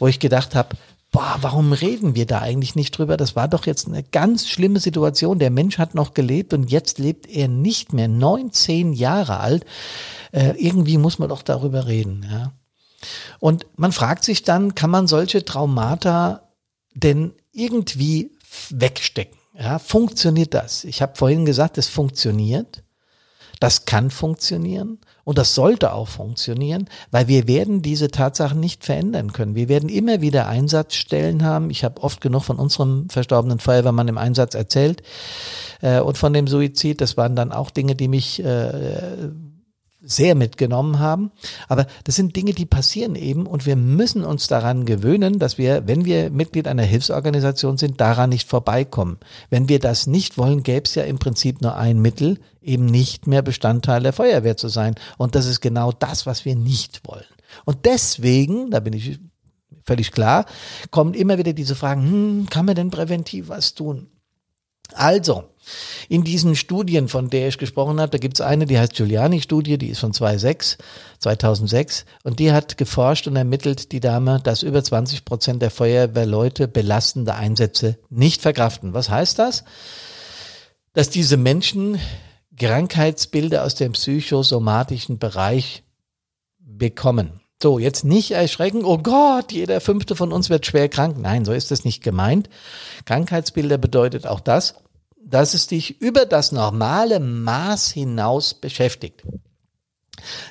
wo 0.00 0.08
ich 0.08 0.18
gedacht 0.18 0.56
habe, 0.56 0.76
boah, 1.14 1.38
warum 1.42 1.72
reden 1.72 2.16
wir 2.16 2.26
da 2.26 2.40
eigentlich 2.40 2.74
nicht 2.74 2.98
drüber? 2.98 3.16
Das 3.16 3.36
war 3.36 3.46
doch 3.46 3.66
jetzt 3.66 3.86
eine 3.86 4.02
ganz 4.02 4.48
schlimme 4.48 4.80
Situation. 4.80 5.38
Der 5.38 5.50
Mensch 5.50 5.78
hat 5.78 5.94
noch 5.94 6.12
gelebt 6.12 6.52
und 6.52 6.72
jetzt 6.72 6.98
lebt 6.98 7.28
er 7.28 7.46
nicht 7.46 7.92
mehr, 7.92 8.08
19 8.08 8.92
Jahre 8.92 9.38
alt. 9.38 9.64
Äh, 10.32 10.54
irgendwie 10.58 10.98
muss 10.98 11.20
man 11.20 11.28
doch 11.28 11.42
darüber 11.42 11.86
reden, 11.86 12.26
ja. 12.28 12.52
Und 13.38 13.66
man 13.76 13.92
fragt 13.92 14.24
sich 14.24 14.42
dann, 14.42 14.74
kann 14.74 14.90
man 14.90 15.06
solche 15.06 15.44
Traumata 15.44 16.48
denn 16.94 17.34
irgendwie 17.52 18.32
wegstecken? 18.70 19.38
Ja, 19.56 19.78
funktioniert 19.78 20.52
das? 20.52 20.82
Ich 20.82 21.00
habe 21.00 21.14
vorhin 21.14 21.44
gesagt, 21.44 21.78
es 21.78 21.86
funktioniert. 21.86 22.82
Das 23.60 23.84
kann 23.84 24.10
funktionieren 24.10 24.98
und 25.24 25.38
das 25.38 25.54
sollte 25.54 25.92
auch 25.92 26.08
funktionieren, 26.08 26.88
weil 27.10 27.28
wir 27.28 27.48
werden 27.48 27.80
diese 27.82 28.08
Tatsachen 28.08 28.60
nicht 28.60 28.84
verändern 28.84 29.32
können. 29.32 29.54
Wir 29.54 29.68
werden 29.68 29.88
immer 29.88 30.20
wieder 30.20 30.48
Einsatzstellen 30.48 31.44
haben. 31.44 31.70
Ich 31.70 31.82
habe 31.82 32.02
oft 32.02 32.20
genug 32.20 32.44
von 32.44 32.58
unserem 32.58 33.08
verstorbenen 33.08 33.58
Feuerwehrmann 33.58 34.08
im 34.08 34.18
Einsatz 34.18 34.54
erzählt 34.54 35.02
äh, 35.80 36.00
und 36.00 36.18
von 36.18 36.32
dem 36.34 36.46
Suizid. 36.46 37.00
Das 37.00 37.16
waren 37.16 37.36
dann 37.36 37.52
auch 37.52 37.70
Dinge, 37.70 37.94
die 37.94 38.08
mich 38.08 38.44
äh, 38.44 39.30
sehr 40.04 40.34
mitgenommen 40.34 40.98
haben. 40.98 41.30
Aber 41.68 41.86
das 42.04 42.16
sind 42.16 42.36
Dinge, 42.36 42.52
die 42.52 42.66
passieren 42.66 43.16
eben 43.16 43.46
und 43.46 43.66
wir 43.66 43.76
müssen 43.76 44.24
uns 44.24 44.46
daran 44.46 44.84
gewöhnen, 44.84 45.38
dass 45.38 45.58
wir, 45.58 45.86
wenn 45.86 46.04
wir 46.04 46.30
Mitglied 46.30 46.68
einer 46.68 46.82
Hilfsorganisation 46.82 47.78
sind, 47.78 48.00
daran 48.00 48.30
nicht 48.30 48.48
vorbeikommen. 48.48 49.18
Wenn 49.50 49.68
wir 49.68 49.78
das 49.78 50.06
nicht 50.06 50.38
wollen, 50.38 50.62
gäbe 50.62 50.84
es 50.84 50.94
ja 50.94 51.04
im 51.04 51.18
Prinzip 51.18 51.62
nur 51.62 51.76
ein 51.76 52.00
Mittel, 52.00 52.38
eben 52.60 52.86
nicht 52.86 53.26
mehr 53.26 53.42
Bestandteil 53.42 54.02
der 54.02 54.12
Feuerwehr 54.12 54.56
zu 54.56 54.68
sein. 54.68 54.94
Und 55.18 55.34
das 55.34 55.46
ist 55.46 55.60
genau 55.60 55.92
das, 55.92 56.26
was 56.26 56.44
wir 56.44 56.54
nicht 56.54 57.00
wollen. 57.06 57.24
Und 57.64 57.84
deswegen, 57.84 58.70
da 58.70 58.80
bin 58.80 58.92
ich 58.92 59.18
völlig 59.86 60.12
klar, 60.12 60.46
kommen 60.90 61.14
immer 61.14 61.38
wieder 61.38 61.52
diese 61.52 61.74
Fragen, 61.74 62.02
hm, 62.02 62.46
kann 62.50 62.66
man 62.66 62.74
denn 62.74 62.90
präventiv 62.90 63.48
was 63.48 63.74
tun? 63.74 64.08
Also, 64.94 65.44
in 66.08 66.24
diesen 66.24 66.56
Studien, 66.56 67.08
von 67.08 67.30
der 67.30 67.48
ich 67.48 67.58
gesprochen 67.58 68.00
habe, 68.00 68.10
da 68.10 68.18
gibt 68.18 68.34
es 68.34 68.40
eine, 68.40 68.66
die 68.66 68.78
heißt 68.78 68.94
Giuliani-Studie, 68.94 69.78
die 69.78 69.88
ist 69.88 70.00
von 70.00 70.12
2006, 70.12 70.78
2006 71.20 72.04
und 72.22 72.38
die 72.38 72.52
hat 72.52 72.76
geforscht 72.76 73.26
und 73.26 73.36
ermittelt, 73.36 73.92
die 73.92 74.00
Dame, 74.00 74.40
dass 74.42 74.62
über 74.62 74.82
20 74.82 75.24
Prozent 75.24 75.62
der 75.62 75.70
Feuerwehrleute 75.70 76.68
belastende 76.68 77.34
Einsätze 77.34 77.98
nicht 78.10 78.42
verkraften. 78.42 78.92
Was 78.92 79.08
heißt 79.08 79.38
das? 79.38 79.64
Dass 80.92 81.10
diese 81.10 81.36
Menschen 81.36 81.98
Krankheitsbilder 82.56 83.64
aus 83.64 83.74
dem 83.74 83.92
psychosomatischen 83.92 85.18
Bereich 85.18 85.82
bekommen. 86.58 87.40
So, 87.62 87.78
jetzt 87.78 88.04
nicht 88.04 88.32
erschrecken, 88.32 88.84
oh 88.84 88.98
Gott, 88.98 89.50
jeder 89.50 89.80
fünfte 89.80 90.16
von 90.16 90.32
uns 90.32 90.50
wird 90.50 90.66
schwer 90.66 90.88
krank. 90.88 91.16
Nein, 91.18 91.44
so 91.44 91.52
ist 91.52 91.70
das 91.70 91.84
nicht 91.84 92.02
gemeint. 92.02 92.50
Krankheitsbilder 93.06 93.78
bedeutet 93.78 94.26
auch 94.26 94.40
das, 94.40 94.74
dass 95.24 95.54
es 95.54 95.66
dich 95.66 96.00
über 96.00 96.26
das 96.26 96.52
normale 96.52 97.20
Maß 97.20 97.90
hinaus 97.92 98.54
beschäftigt. 98.54 99.22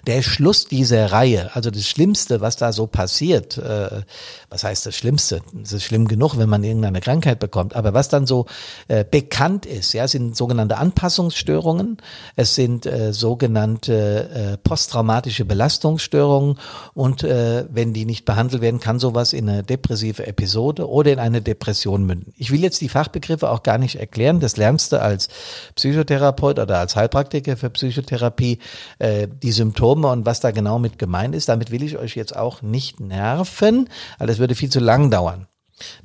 Der 0.07 0.21
Schluss 0.21 0.65
dieser 0.65 1.11
Reihe, 1.11 1.55
also 1.55 1.71
das 1.71 1.87
Schlimmste, 1.87 2.41
was 2.41 2.55
da 2.55 2.71
so 2.73 2.87
passiert, 2.87 3.57
äh, 3.57 4.01
was 4.49 4.63
heißt 4.63 4.85
das 4.85 4.95
Schlimmste? 4.95 5.41
Es 5.61 5.73
ist 5.73 5.83
schlimm 5.83 6.07
genug, 6.07 6.37
wenn 6.37 6.49
man 6.49 6.63
irgendeine 6.63 7.01
Krankheit 7.01 7.39
bekommt, 7.39 7.75
aber 7.75 7.93
was 7.93 8.09
dann 8.09 8.27
so 8.27 8.45
äh, 8.87 9.03
bekannt 9.09 9.65
ist, 9.65 9.93
ja, 9.93 10.07
sind 10.07 10.35
sogenannte 10.35 10.77
Anpassungsstörungen, 10.77 11.97
es 12.35 12.55
sind 12.55 12.85
äh, 12.85 13.13
sogenannte 13.13 14.29
äh, 14.29 14.57
posttraumatische 14.57 15.45
Belastungsstörungen. 15.45 16.57
Und 16.93 17.23
äh, 17.23 17.65
wenn 17.69 17.93
die 17.93 18.05
nicht 18.05 18.25
behandelt 18.25 18.61
werden, 18.61 18.79
kann 18.79 18.99
sowas 18.99 19.33
in 19.33 19.49
eine 19.49 19.63
depressive 19.63 20.25
Episode 20.25 20.89
oder 20.89 21.11
in 21.11 21.19
eine 21.19 21.41
Depression 21.41 22.05
münden. 22.05 22.33
Ich 22.37 22.51
will 22.51 22.61
jetzt 22.61 22.81
die 22.81 22.89
Fachbegriffe 22.89 23.49
auch 23.49 23.63
gar 23.63 23.77
nicht 23.77 23.95
erklären, 23.95 24.39
das 24.39 24.57
lernst 24.57 24.91
du 24.91 25.01
als 25.01 25.29
Psychotherapeut 25.75 26.59
oder 26.59 26.79
als 26.79 26.95
Heilpraktiker 26.95 27.57
für 27.57 27.69
Psychotherapie, 27.69 28.59
äh, 28.99 29.27
diese 29.41 29.52
Symptome 29.53 30.09
und 30.09 30.25
was 30.25 30.41
da 30.41 30.51
genau 30.51 30.79
mit 30.79 30.99
gemeint 30.99 31.35
ist. 31.35 31.49
Damit 31.49 31.71
will 31.71 31.83
ich 31.83 31.97
euch 31.97 32.15
jetzt 32.15 32.35
auch 32.35 32.61
nicht 32.61 32.99
nerven, 32.99 33.89
weil 34.17 34.27
das 34.27 34.39
würde 34.39 34.55
viel 34.55 34.69
zu 34.69 34.79
lang 34.79 35.09
dauern. 35.09 35.47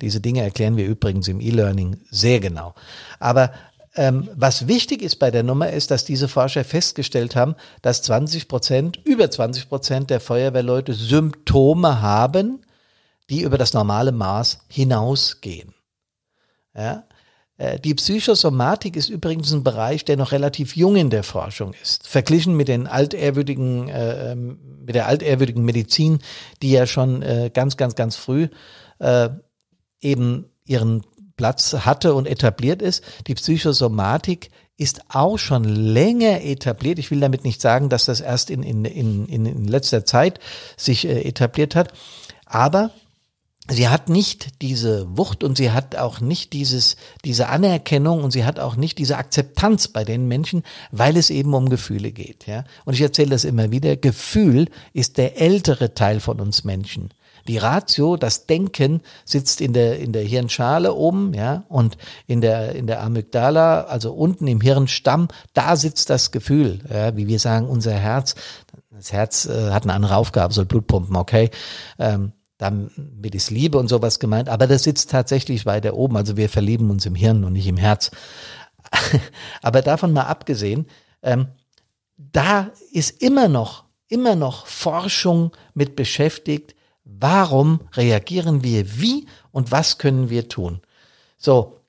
Diese 0.00 0.20
Dinge 0.20 0.42
erklären 0.42 0.76
wir 0.76 0.86
übrigens 0.86 1.28
im 1.28 1.40
E-Learning 1.40 1.98
sehr 2.10 2.40
genau. 2.40 2.74
Aber 3.18 3.52
ähm, 3.94 4.28
was 4.34 4.68
wichtig 4.68 5.02
ist 5.02 5.16
bei 5.16 5.30
der 5.30 5.42
Nummer 5.42 5.70
ist, 5.70 5.90
dass 5.90 6.04
diese 6.04 6.28
Forscher 6.28 6.64
festgestellt 6.64 7.34
haben, 7.34 7.56
dass 7.82 8.02
20 8.02 8.46
Prozent, 8.46 9.00
über 9.04 9.30
20 9.30 9.68
Prozent 9.68 10.10
der 10.10 10.20
Feuerwehrleute 10.20 10.94
Symptome 10.94 12.00
haben, 12.00 12.64
die 13.28 13.42
über 13.42 13.58
das 13.58 13.74
normale 13.74 14.12
Maß 14.12 14.60
hinausgehen. 14.68 15.74
Ja? 16.76 17.07
Äh, 17.58 17.78
die 17.78 17.94
Psychosomatik 17.94 18.96
ist 18.96 19.10
übrigens 19.10 19.52
ein 19.52 19.62
Bereich, 19.62 20.04
der 20.04 20.16
noch 20.16 20.32
relativ 20.32 20.76
jung 20.76 20.96
in 20.96 21.10
der 21.10 21.24
Forschung 21.24 21.74
ist. 21.82 22.08
Verglichen 22.08 22.56
mit 22.56 22.68
den 22.68 22.86
altehrwürdigen, 22.86 23.88
äh, 23.88 24.32
ähm, 24.32 24.58
mit 24.86 24.94
der 24.94 25.06
altehrwürdigen 25.06 25.64
Medizin, 25.64 26.20
die 26.62 26.70
ja 26.70 26.86
schon 26.86 27.22
äh, 27.22 27.50
ganz, 27.52 27.76
ganz, 27.76 27.94
ganz 27.94 28.16
früh 28.16 28.48
äh, 29.00 29.28
eben 30.00 30.46
ihren 30.64 31.04
Platz 31.36 31.72
hatte 31.72 32.14
und 32.14 32.26
etabliert 32.26 32.80
ist. 32.80 33.04
Die 33.26 33.34
Psychosomatik 33.34 34.50
ist 34.76 35.02
auch 35.08 35.38
schon 35.38 35.64
länger 35.64 36.44
etabliert. 36.44 36.98
Ich 37.00 37.10
will 37.10 37.20
damit 37.20 37.44
nicht 37.44 37.60
sagen, 37.60 37.88
dass 37.88 38.04
das 38.04 38.20
erst 38.20 38.48
in, 38.48 38.62
in, 38.62 38.84
in, 38.84 39.26
in 39.26 39.66
letzter 39.66 40.04
Zeit 40.04 40.38
sich 40.76 41.06
äh, 41.06 41.22
etabliert 41.22 41.74
hat. 41.74 41.92
Aber 42.46 42.92
sie 43.70 43.88
hat 43.88 44.08
nicht 44.08 44.62
diese 44.62 45.06
Wucht 45.16 45.44
und 45.44 45.56
sie 45.56 45.70
hat 45.70 45.96
auch 45.96 46.20
nicht 46.20 46.52
dieses, 46.52 46.96
diese 47.24 47.48
Anerkennung 47.48 48.24
und 48.24 48.30
sie 48.30 48.44
hat 48.44 48.58
auch 48.58 48.76
nicht 48.76 48.98
diese 48.98 49.18
Akzeptanz 49.18 49.88
bei 49.88 50.04
den 50.04 50.26
Menschen, 50.26 50.62
weil 50.90 51.16
es 51.16 51.30
eben 51.30 51.54
um 51.54 51.68
Gefühle 51.68 52.12
geht, 52.12 52.46
ja. 52.46 52.64
Und 52.84 52.94
ich 52.94 53.02
erzähle 53.02 53.30
das 53.30 53.44
immer 53.44 53.70
wieder. 53.70 53.96
Gefühl 53.96 54.68
ist 54.92 55.18
der 55.18 55.40
ältere 55.40 55.94
Teil 55.94 56.20
von 56.20 56.40
uns 56.40 56.64
Menschen. 56.64 57.10
Die 57.46 57.58
Ratio, 57.58 58.16
das 58.16 58.46
Denken 58.46 59.00
sitzt 59.24 59.60
in 59.60 59.72
der, 59.72 59.98
in 59.98 60.12
der 60.12 60.22
Hirnschale 60.22 60.92
oben, 60.92 61.32
ja, 61.34 61.64
und 61.68 61.96
in 62.26 62.40
der, 62.40 62.74
in 62.74 62.86
der 62.86 63.02
Amygdala, 63.02 63.82
also 63.82 64.12
unten 64.12 64.46
im 64.46 64.60
Hirnstamm, 64.60 65.28
da 65.54 65.76
sitzt 65.76 66.10
das 66.10 66.30
Gefühl, 66.30 66.80
ja, 66.92 67.16
wie 67.16 67.26
wir 67.26 67.38
sagen, 67.38 67.68
unser 67.68 67.94
Herz. 67.94 68.34
Das 68.90 69.12
Herz 69.12 69.46
äh, 69.46 69.70
hat 69.70 69.84
eine 69.84 69.94
andere 69.94 70.16
Aufgabe, 70.16 70.52
soll 70.52 70.64
Blut 70.64 70.86
pumpen, 70.86 71.16
okay. 71.16 71.50
Ähm, 71.98 72.32
damit 72.58 73.34
ist 73.34 73.50
Liebe 73.50 73.78
und 73.78 73.88
sowas 73.88 74.18
gemeint, 74.18 74.48
aber 74.48 74.66
das 74.66 74.82
sitzt 74.82 75.10
tatsächlich 75.10 75.64
weiter 75.64 75.94
oben. 75.94 76.16
Also 76.16 76.36
wir 76.36 76.48
verlieben 76.48 76.90
uns 76.90 77.06
im 77.06 77.14
Hirn 77.14 77.44
und 77.44 77.52
nicht 77.52 77.68
im 77.68 77.76
Herz. 77.76 78.10
aber 79.62 79.80
davon 79.80 80.12
mal 80.12 80.24
abgesehen, 80.24 80.86
ähm, 81.22 81.48
da 82.16 82.70
ist 82.92 83.22
immer 83.22 83.48
noch, 83.48 83.84
immer 84.08 84.34
noch 84.34 84.66
Forschung 84.66 85.52
mit 85.74 85.94
beschäftigt. 85.94 86.74
Warum 87.04 87.80
reagieren 87.94 88.64
wir 88.64 89.00
wie 89.00 89.26
und 89.52 89.70
was 89.70 89.98
können 89.98 90.28
wir 90.28 90.48
tun? 90.48 90.80
So, 91.38 91.80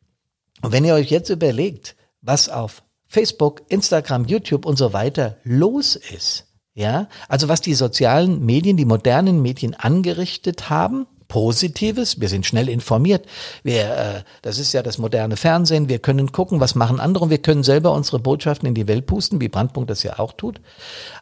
und 0.61 0.71
wenn 0.71 0.85
ihr 0.85 0.93
euch 0.93 1.09
jetzt 1.09 1.29
überlegt, 1.29 1.95
was 2.21 2.47
auf 2.47 2.83
Facebook, 3.07 3.63
Instagram, 3.69 4.25
YouTube 4.25 4.65
und 4.65 4.77
so 4.77 4.93
weiter 4.93 5.37
los 5.43 5.95
ist, 5.95 6.45
ja, 6.79 7.09
also 7.27 7.49
was 7.49 7.59
die 7.59 7.73
sozialen 7.73 8.45
Medien, 8.45 8.77
die 8.77 8.85
modernen 8.85 9.41
Medien 9.41 9.75
angerichtet 9.75 10.69
haben, 10.69 11.07
Positives, 11.27 12.21
wir 12.21 12.29
sind 12.29 12.45
schnell 12.45 12.69
informiert. 12.69 13.25
Wir, 13.63 13.83
äh, 13.83 14.23
das 14.43 14.59
ist 14.59 14.71
ja 14.71 14.81
das 14.81 14.97
moderne 14.97 15.35
Fernsehen. 15.35 15.89
Wir 15.89 15.99
können 15.99 16.31
gucken, 16.31 16.61
was 16.61 16.75
machen 16.75 17.01
andere 17.01 17.25
und 17.25 17.31
wir 17.31 17.41
können 17.41 17.63
selber 17.63 17.91
unsere 17.91 18.19
Botschaften 18.19 18.65
in 18.65 18.75
die 18.75 18.87
Welt 18.87 19.07
pusten, 19.07 19.41
wie 19.41 19.49
Brandpunkt 19.49 19.89
das 19.89 20.03
ja 20.03 20.19
auch 20.19 20.31
tut. 20.31 20.61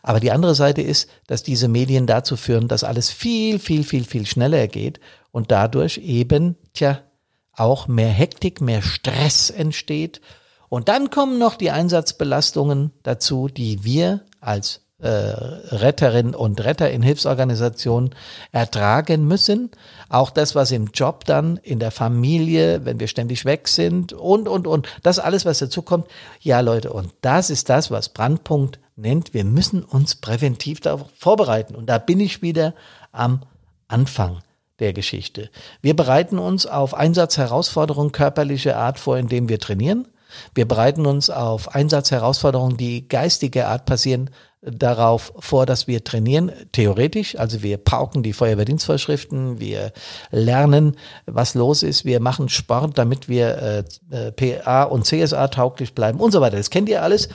Aber 0.03 0.19
die 0.19 0.29
andere 0.29 0.53
Seite 0.53 0.83
ist, 0.83 1.09
dass 1.25 1.41
diese 1.41 1.67
Medien 1.67 2.05
dazu 2.05 2.37
führen, 2.37 2.67
dass 2.67 2.83
alles 2.83 3.09
viel, 3.09 3.57
viel, 3.57 3.83
viel, 3.83 4.05
viel 4.05 4.27
schneller 4.27 4.67
geht 4.67 4.99
und 5.31 5.49
dadurch 5.49 5.97
eben, 5.97 6.55
tja, 6.73 6.99
auch 7.51 7.87
mehr 7.87 8.09
Hektik, 8.09 8.61
mehr 8.61 8.83
Stress 8.83 9.49
entsteht. 9.49 10.21
Und 10.69 10.87
dann 10.87 11.09
kommen 11.09 11.39
noch 11.39 11.55
die 11.55 11.71
Einsatzbelastungen 11.71 12.91
dazu, 13.01 13.47
die 13.47 13.83
wir 13.83 14.21
als 14.39 14.86
äh, 14.99 15.09
Retterinnen 15.09 16.33
und 16.33 16.63
Retter 16.63 16.89
in 16.89 17.03
Hilfsorganisationen 17.03 18.15
ertragen 18.51 19.27
müssen. 19.27 19.69
Auch 20.09 20.31
das, 20.31 20.55
was 20.55 20.71
im 20.71 20.87
Job 20.93 21.25
dann, 21.25 21.57
in 21.57 21.79
der 21.79 21.91
Familie, 21.91 22.83
wenn 22.85 22.99
wir 22.99 23.07
ständig 23.07 23.45
weg 23.45 23.67
sind 23.67 24.13
und, 24.13 24.47
und, 24.47 24.65
und. 24.65 24.87
Das 25.03 25.19
alles, 25.19 25.45
was 25.45 25.59
dazu 25.59 25.83
kommt. 25.83 26.07
Ja, 26.39 26.61
Leute, 26.61 26.91
und 26.91 27.13
das 27.21 27.49
ist 27.49 27.69
das, 27.69 27.91
was 27.91 28.09
Brandpunkt 28.09 28.79
nennt. 28.95 29.33
Wir 29.33 29.45
müssen 29.45 29.83
uns 29.83 30.15
präventiv 30.15 30.79
darauf 30.79 31.05
vorbereiten. 31.15 31.75
Und 31.75 31.87
da 31.87 31.99
bin 31.99 32.19
ich 32.19 32.41
wieder 32.41 32.73
am 33.11 33.43
Anfang 33.87 34.39
der 34.79 34.93
Geschichte. 34.93 35.49
Wir 35.81 35.95
bereiten 35.95 36.39
uns 36.39 36.65
auf 36.65 36.93
Einsatzherausforderungen 36.93 38.11
körperlicher 38.11 38.77
Art 38.77 38.99
vor, 38.99 39.17
indem 39.17 39.49
wir 39.49 39.59
trainieren. 39.59 40.07
Wir 40.53 40.67
bereiten 40.67 41.05
uns 41.05 41.29
auf 41.29 41.73
Einsatzherausforderungen, 41.73 42.77
die 42.77 43.07
geistiger 43.07 43.67
Art 43.67 43.85
passieren, 43.85 44.29
darauf 44.61 45.33
vor, 45.39 45.65
dass 45.65 45.87
wir 45.87 46.03
trainieren, 46.03 46.51
theoretisch. 46.71 47.37
Also 47.37 47.63
wir 47.63 47.77
pauken 47.77 48.23
die 48.23 48.33
Feuerwehrdienstvorschriften, 48.33 49.59
wir 49.59 49.93
lernen, 50.31 50.97
was 51.25 51.53
los 51.53 51.83
ist, 51.83 52.05
wir 52.05 52.19
machen 52.19 52.49
Sport, 52.49 52.97
damit 52.97 53.29
wir 53.29 53.85
äh, 54.09 54.31
PA 54.31 54.83
und 54.83 55.05
CSA 55.05 55.47
tauglich 55.49 55.93
bleiben 55.93 56.19
und 56.19 56.31
so 56.31 56.41
weiter. 56.41 56.57
Das 56.57 56.69
kennt 56.69 56.89
ihr 56.89 57.03
alles. 57.03 57.29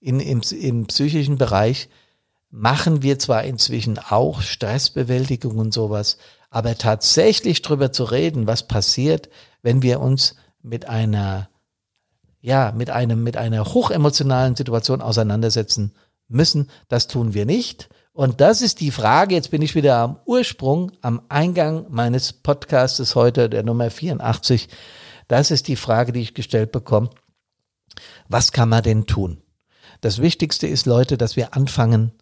In, 0.00 0.20
im, 0.20 0.40
Im 0.60 0.86
psychischen 0.86 1.36
Bereich 1.36 1.88
machen 2.50 3.02
wir 3.02 3.18
zwar 3.18 3.44
inzwischen 3.44 3.98
auch 3.98 4.40
Stressbewältigung 4.40 5.58
und 5.58 5.74
sowas, 5.74 6.16
aber 6.48 6.76
tatsächlich 6.76 7.60
drüber 7.62 7.92
zu 7.92 8.04
reden, 8.04 8.46
was 8.46 8.66
passiert, 8.66 9.28
wenn 9.62 9.82
wir 9.82 10.00
uns 10.00 10.36
mit 10.62 10.88
einer 10.88 11.48
ja, 12.46 12.72
mit 12.76 12.90
einem, 12.90 13.24
mit 13.24 13.36
einer 13.36 13.64
hochemotionalen 13.64 14.54
Situation 14.54 15.02
auseinandersetzen 15.02 15.92
müssen. 16.28 16.70
Das 16.86 17.08
tun 17.08 17.34
wir 17.34 17.44
nicht. 17.44 17.88
Und 18.12 18.40
das 18.40 18.62
ist 18.62 18.80
die 18.80 18.92
Frage, 18.92 19.34
jetzt 19.34 19.50
bin 19.50 19.62
ich 19.62 19.74
wieder 19.74 19.96
am 19.96 20.20
Ursprung, 20.26 20.92
am 21.00 21.22
Eingang 21.28 21.86
meines 21.88 22.32
Podcastes 22.32 23.16
heute, 23.16 23.50
der 23.50 23.64
Nummer 23.64 23.90
84. 23.90 24.68
Das 25.26 25.50
ist 25.50 25.66
die 25.66 25.74
Frage, 25.74 26.12
die 26.12 26.20
ich 26.20 26.34
gestellt 26.34 26.70
bekomme. 26.70 27.10
Was 28.28 28.52
kann 28.52 28.68
man 28.68 28.84
denn 28.84 29.06
tun? 29.06 29.42
Das 30.00 30.22
Wichtigste 30.22 30.68
ist, 30.68 30.86
Leute, 30.86 31.18
dass 31.18 31.34
wir 31.34 31.56
anfangen, 31.56 32.12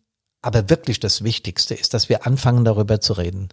aber 0.41 0.71
wirklich 0.71 1.01
das 1.01 1.23
Wichtigste 1.23 1.75
ist, 1.75 1.93
dass 1.93 2.09
wir 2.09 2.27
anfangen, 2.27 2.65
darüber 2.65 2.99
zu 2.99 3.13
reden. 3.13 3.51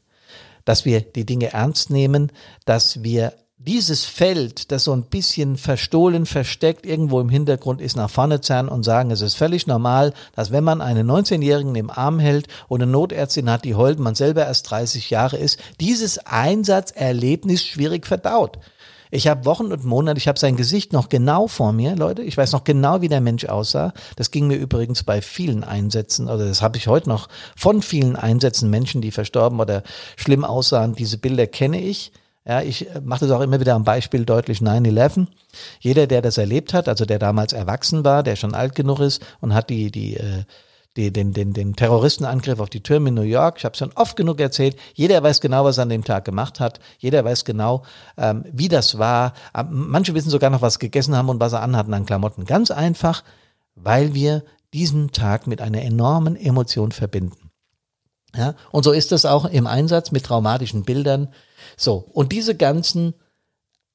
Dass 0.64 0.86
wir 0.86 1.02
die 1.02 1.26
Dinge 1.26 1.52
ernst 1.52 1.90
nehmen, 1.90 2.32
dass 2.64 3.04
wir 3.04 3.34
dieses 3.66 4.06
Feld, 4.06 4.72
das 4.72 4.86
so 4.86 4.94
ein 4.94 5.04
bisschen 5.04 5.56
verstohlen, 5.58 6.26
versteckt 6.26 6.86
irgendwo 6.86 7.20
im 7.20 7.30
Hintergrund 7.30 7.82
ist, 7.82 7.96
nach 7.96 8.10
vorne 8.10 8.42
zerren 8.42 8.70
und 8.70 8.84
sagen, 8.84 9.12
es 9.12 9.22
ist 9.22 9.36
völlig 9.36 9.68
normal, 9.68 10.14
dass 10.36 10.52
wenn 10.52 10.64
man 10.64 10.82
einen 10.82 11.10
19-Jährigen 11.10 11.76
im 11.76 11.92
Arm 11.92 12.20
hält 12.20 12.48
und 12.68 12.82
eine 12.82 12.92
Notärztin 12.92 13.50
hat, 13.50 13.64
die 13.64 13.76
heult, 13.76 14.00
man 14.00 14.16
selber 14.16 14.46
erst 14.46 14.70
30 14.72 15.10
Jahre 15.10 15.38
ist, 15.38 15.60
dieses 15.80 16.18
Einsatzerlebnis 16.20 17.64
schwierig 17.64 18.08
verdaut. 18.08 18.58
Ich 19.14 19.28
habe 19.28 19.46
Wochen 19.46 19.74
und 19.74 19.84
Monate, 19.84 20.18
ich 20.18 20.30
habe 20.30 20.40
sein 20.40 20.56
Gesicht 20.56 20.94
noch 20.94 21.10
genau 21.10 21.48
vor 21.48 21.74
mir, 21.74 21.98
Leute. 21.98 22.22
Ich 22.22 22.38
weiß 22.38 22.54
noch 22.54 22.64
genau, 22.64 23.02
wie 23.02 23.10
der 23.10 23.20
Mensch 23.20 23.44
aussah. 23.46 23.94
Das 24.16 24.32
ging 24.32 24.48
mir 24.48 24.56
übrigens 24.56 25.04
bei 25.04 25.22
vielen 25.22 25.66
Einsätzen, 25.66 26.30
oder 26.30 26.48
das 26.48 26.62
habe 26.62 26.78
ich 26.78 26.88
heute 26.88 27.10
noch 27.10 27.28
von 27.58 27.82
vielen 27.82 28.16
Einsätzen, 28.16 28.70
Menschen, 28.70 29.02
die 29.02 29.12
verstorben 29.12 29.60
oder 29.60 29.84
schlimm 30.16 30.46
aussahen. 30.46 30.96
Diese 30.96 31.18
Bilder 31.18 31.46
kenne 31.46 31.82
ich. 31.82 32.14
Ja, 32.46 32.62
ich 32.62 32.90
äh, 32.90 33.02
mache 33.02 33.26
das 33.26 33.32
auch 33.32 33.42
immer 33.42 33.60
wieder 33.60 33.76
am 33.76 33.84
Beispiel 33.84 34.26
deutlich 34.26 34.60
9-11. 34.60 35.28
Jeder, 35.80 36.08
der 36.08 36.22
das 36.22 36.38
erlebt 36.38 36.74
hat, 36.74 36.88
also 36.88 37.06
der 37.06 37.20
damals 37.20 37.54
erwachsen 37.54 38.04
war, 38.04 38.24
der 38.24 38.36
schon 38.36 38.56
alt 38.56 38.76
genug 38.76 39.00
ist 39.00 39.24
und 39.42 39.54
hat 39.54 39.70
die, 39.70 39.92
die 39.92 40.18
äh, 40.18 40.44
die, 40.98 41.12
den, 41.12 41.32
den, 41.32 41.54
den 41.54 41.76
Terroristenangriff 41.76 42.60
auf 42.60 42.70
die 42.70 42.84
Türme 42.84 43.10
in 43.10 43.16
New 43.16 43.22
York. 43.22 43.56
Ich 43.58 43.66
habe 43.66 43.74
es 43.74 43.80
schon 43.80 43.94
oft 43.96 44.18
genug 44.18 44.40
erzählt. 44.40 44.76
Jeder 44.94 45.24
weiß 45.24 45.40
genau, 45.40 45.64
was 45.64 45.78
er 45.78 45.84
an 45.84 45.90
dem 45.90 46.04
Tag 46.04 46.26
gemacht 46.26 46.60
hat. 46.60 46.80
Jeder 47.00 47.24
weiß 47.24 47.46
genau, 47.46 47.84
ähm, 48.18 48.44
wie 48.52 48.68
das 48.68 48.98
war. 48.98 49.34
Ähm, 49.56 49.68
manche 49.90 50.14
wissen 50.14 50.30
sogar 50.30 50.50
noch, 50.50 50.62
was 50.62 50.80
gegessen 50.80 51.16
haben 51.16 51.30
und 51.30 51.40
was 51.40 51.52
sie 51.52 51.60
anhatten 51.60 51.94
an 51.94 52.06
Klamotten. 52.06 52.46
Ganz 52.46 52.72
einfach, 52.72 53.24
weil 53.76 54.14
wir 54.14 54.44
diesen 54.74 55.12
Tag 55.12 55.48
mit 55.48 55.62
einer 55.62 55.82
enormen 55.82 56.36
Emotion 56.36 56.92
verbinden. 56.92 57.52
Ja, 58.36 58.56
und 58.72 58.84
so 58.84 58.92
ist 58.92 59.12
das 59.12 59.26
auch 59.26 59.46
im 59.46 59.68
Einsatz 59.68 60.12
mit 60.12 60.26
traumatischen 60.26 60.84
Bildern. 60.84 61.30
So, 61.82 61.96
und 62.14 62.32
diese 62.32 62.54
ganzen 62.56 63.16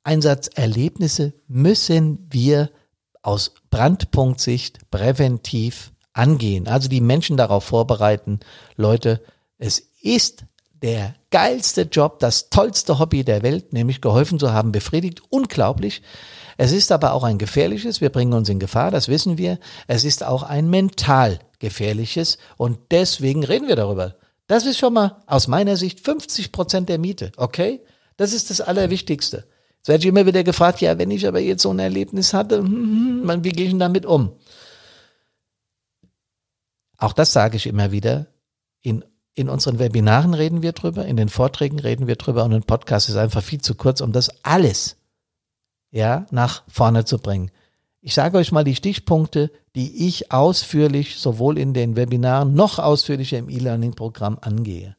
Einsatzerlebnisse 0.03 1.35
müssen 1.47 2.27
wir 2.31 2.71
aus 3.23 3.53
Brandpunktsicht 3.71 4.91
präventiv 4.91 5.93
angehen, 6.13 6.67
also 6.67 6.89
die 6.89 7.01
Menschen 7.01 7.37
darauf 7.37 7.63
vorbereiten, 7.63 8.41
Leute, 8.75 9.23
es 9.59 9.79
ist 10.03 10.47
der 10.83 11.15
geilste 11.31 11.83
Job, 11.83 12.19
das 12.19 12.51
tollste 12.51 12.99
Hobby 12.99 13.23
der 13.23 13.43
Welt, 13.43 13.73
nämlich 13.73 14.01
geholfen 14.01 14.41
zu 14.41 14.53
haben, 14.53 14.73
befriedigt, 14.73 15.23
unglaublich. 15.31 16.03
Es 16.57 16.73
ist 16.73 16.91
aber 16.91 17.13
auch 17.13 17.23
ein 17.23 17.39
gefährliches, 17.39 18.01
wir 18.01 18.11
bringen 18.11 18.33
uns 18.33 18.49
in 18.49 18.59
Gefahr, 18.59 18.91
das 18.91 19.07
wissen 19.07 19.39
wir. 19.39 19.61
Es 19.87 20.03
ist 20.03 20.25
auch 20.25 20.43
ein 20.43 20.69
mental 20.69 21.39
gefährliches 21.61 22.39
und 22.57 22.79
deswegen 22.91 23.45
reden 23.45 23.69
wir 23.69 23.77
darüber. 23.77 24.17
Das 24.47 24.67
ist 24.67 24.79
schon 24.79 24.93
mal 24.93 25.23
aus 25.27 25.49
meiner 25.49 25.77
Sicht 25.77 26.01
50 26.01 26.53
Prozent 26.53 26.89
der 26.89 26.99
Miete, 26.99 27.33
okay? 27.37 27.81
Das 28.17 28.33
ist 28.33 28.51
das 28.51 28.61
Allerwichtigste. 28.61 29.45
Jetzt 29.79 29.89
werde 29.89 30.03
ich 30.03 30.09
immer 30.09 30.27
wieder 30.27 30.45
gefragt, 30.45 30.81
ja, 30.81 30.99
wenn 30.99 31.11
ich 31.11 31.27
aber 31.27 31.41
jetzt 31.41 31.63
so 31.63 31.71
ein 31.71 31.79
Erlebnis 31.79 32.33
hatte, 32.33 32.59
hm, 32.59 32.67
hm, 32.67 33.31
hm, 33.31 33.45
wie 33.45 33.51
gehe 33.51 33.67
ich 33.67 33.71
denn 33.71 33.79
damit 33.79 34.07
um? 34.07 34.33
Auch 36.99 37.13
das 37.13 37.33
sage 37.33 37.57
ich 37.57 37.67
immer 37.67 37.93
wieder. 37.93 38.27
In, 38.81 39.05
in 39.35 39.49
unseren 39.49 39.79
Webinaren 39.79 40.35
reden 40.35 40.63
wir 40.63 40.73
drüber, 40.73 41.05
in 41.05 41.17
den 41.17 41.29
Vorträgen 41.29 41.79
reden 41.79 42.07
wir 42.07 42.17
drüber 42.17 42.45
und 42.45 42.55
ein 42.55 42.63
Podcast 42.63 43.09
ist 43.09 43.17
einfach 43.17 43.43
viel 43.43 43.61
zu 43.61 43.75
kurz, 43.75 44.01
um 44.01 44.13
das 44.13 44.31
alles 44.45 44.97
ja, 45.91 46.27
nach 46.31 46.63
vorne 46.69 47.05
zu 47.05 47.19
bringen. 47.19 47.51
Ich 48.07 48.15
sage 48.15 48.39
euch 48.39 48.53
mal 48.53 48.63
die 48.63 48.77
Stichpunkte, 48.77 49.51
die 49.75 50.07
ich 50.07 50.31
ausführlich 50.31 51.17
sowohl 51.17 51.59
in 51.59 51.75
den 51.75 51.97
Webinaren 51.97 52.55
noch 52.55 52.79
ausführlicher 52.79 53.37
im 53.37 53.49
E-Learning-Programm 53.49 54.39
angehe. 54.41 54.95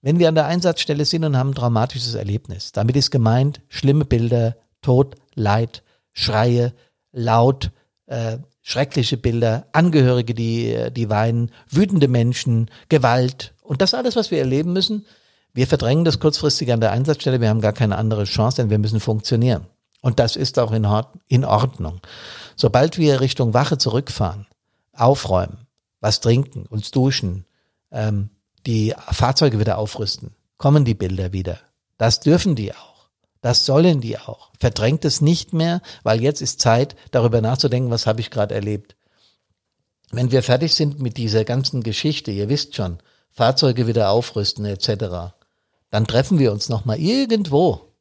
Wenn 0.00 0.18
wir 0.18 0.30
an 0.30 0.34
der 0.34 0.46
Einsatzstelle 0.46 1.04
sind 1.04 1.24
und 1.24 1.36
haben 1.36 1.50
ein 1.50 1.54
traumatisches 1.54 2.14
Erlebnis, 2.14 2.72
damit 2.72 2.96
ist 2.96 3.10
gemeint 3.10 3.60
schlimme 3.68 4.06
Bilder, 4.06 4.56
Tod, 4.80 5.16
Leid, 5.34 5.82
Schreie, 6.12 6.72
laut, 7.12 7.70
äh, 8.06 8.38
schreckliche 8.62 9.18
Bilder, 9.18 9.66
Angehörige, 9.72 10.32
die, 10.32 10.88
die 10.90 11.10
weinen, 11.10 11.50
wütende 11.68 12.08
Menschen, 12.08 12.70
Gewalt 12.88 13.52
und 13.62 13.82
das 13.82 13.92
alles, 13.92 14.16
was 14.16 14.30
wir 14.30 14.38
erleben 14.38 14.72
müssen. 14.72 15.04
Wir 15.52 15.66
verdrängen 15.66 16.06
das 16.06 16.18
kurzfristig 16.18 16.72
an 16.72 16.80
der 16.80 16.92
Einsatzstelle, 16.92 17.42
wir 17.42 17.50
haben 17.50 17.60
gar 17.60 17.74
keine 17.74 17.98
andere 17.98 18.24
Chance, 18.24 18.62
denn 18.62 18.70
wir 18.70 18.78
müssen 18.78 19.00
funktionieren. 19.00 19.66
Und 20.02 20.18
das 20.18 20.36
ist 20.36 20.58
auch 20.58 20.72
in, 20.72 21.44
Ordnung. 21.44 22.00
Sobald 22.56 22.98
wir 22.98 23.20
Richtung 23.20 23.54
Wache 23.54 23.78
zurückfahren, 23.78 24.46
aufräumen, 24.92 25.66
was 26.00 26.20
trinken, 26.20 26.66
uns 26.66 26.90
duschen, 26.90 27.46
ähm, 27.92 28.28
die 28.66 28.94
Fahrzeuge 29.10 29.58
wieder 29.60 29.78
aufrüsten, 29.78 30.34
kommen 30.58 30.84
die 30.84 30.94
Bilder 30.94 31.32
wieder. 31.32 31.58
Das 31.98 32.20
dürfen 32.20 32.56
die 32.56 32.74
auch. 32.74 33.08
Das 33.42 33.64
sollen 33.64 34.00
die 34.00 34.18
auch. 34.18 34.50
Verdrängt 34.58 35.04
es 35.04 35.20
nicht 35.20 35.52
mehr, 35.52 35.80
weil 36.02 36.20
jetzt 36.20 36.42
ist 36.42 36.60
Zeit, 36.60 36.96
darüber 37.12 37.40
nachzudenken, 37.40 37.90
was 37.90 38.06
habe 38.06 38.20
ich 38.20 38.30
gerade 38.30 38.54
erlebt. 38.54 38.96
Wenn 40.10 40.32
wir 40.32 40.42
fertig 40.42 40.74
sind 40.74 41.00
mit 41.00 41.16
dieser 41.16 41.44
ganzen 41.44 41.82
Geschichte, 41.82 42.32
ihr 42.32 42.48
wisst 42.48 42.74
schon, 42.74 42.98
Fahrzeuge 43.30 43.86
wieder 43.86 44.10
aufrüsten 44.10 44.64
etc., 44.64 45.34
dann 45.90 46.06
treffen 46.06 46.38
wir 46.38 46.52
uns 46.52 46.68
nochmal 46.68 46.98
irgendwo. 46.98 47.91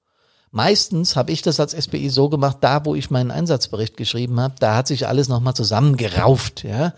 Meistens 0.54 1.16
habe 1.16 1.32
ich 1.32 1.42
das 1.42 1.62
als 1.62 1.72
SBI 1.72 2.10
so 2.10 2.28
gemacht, 2.28 2.58
da 2.60 2.86
wo 2.86 2.94
ich 2.94 3.10
meinen 3.10 3.32
Einsatzbericht 3.32 3.96
geschrieben 3.96 4.40
habe, 4.42 4.56
da 4.60 4.76
hat 4.76 4.88
sich 4.88 5.08
alles 5.08 5.30
nochmal 5.30 5.54
zusammengerauft. 5.54 6.64
Ja? 6.64 6.94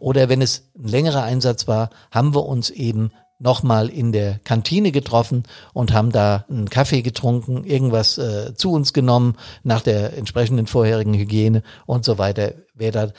Oder 0.00 0.28
wenn 0.28 0.42
es 0.42 0.64
ein 0.76 0.88
längerer 0.88 1.22
Einsatz 1.22 1.68
war, 1.68 1.90
haben 2.10 2.34
wir 2.34 2.44
uns 2.46 2.70
eben 2.70 3.12
nochmal 3.38 3.90
in 3.90 4.10
der 4.10 4.40
Kantine 4.40 4.90
getroffen 4.90 5.44
und 5.72 5.92
haben 5.92 6.10
da 6.10 6.46
einen 6.48 6.68
Kaffee 6.68 7.02
getrunken, 7.02 7.64
irgendwas 7.64 8.18
äh, 8.18 8.54
zu 8.54 8.72
uns 8.72 8.92
genommen 8.92 9.36
nach 9.62 9.82
der 9.82 10.16
entsprechenden 10.16 10.66
vorherigen 10.66 11.14
Hygiene 11.14 11.62
und 11.84 12.04
so 12.04 12.18
weiter. 12.18 12.54
Wer 12.74 12.92
da, 12.92 13.12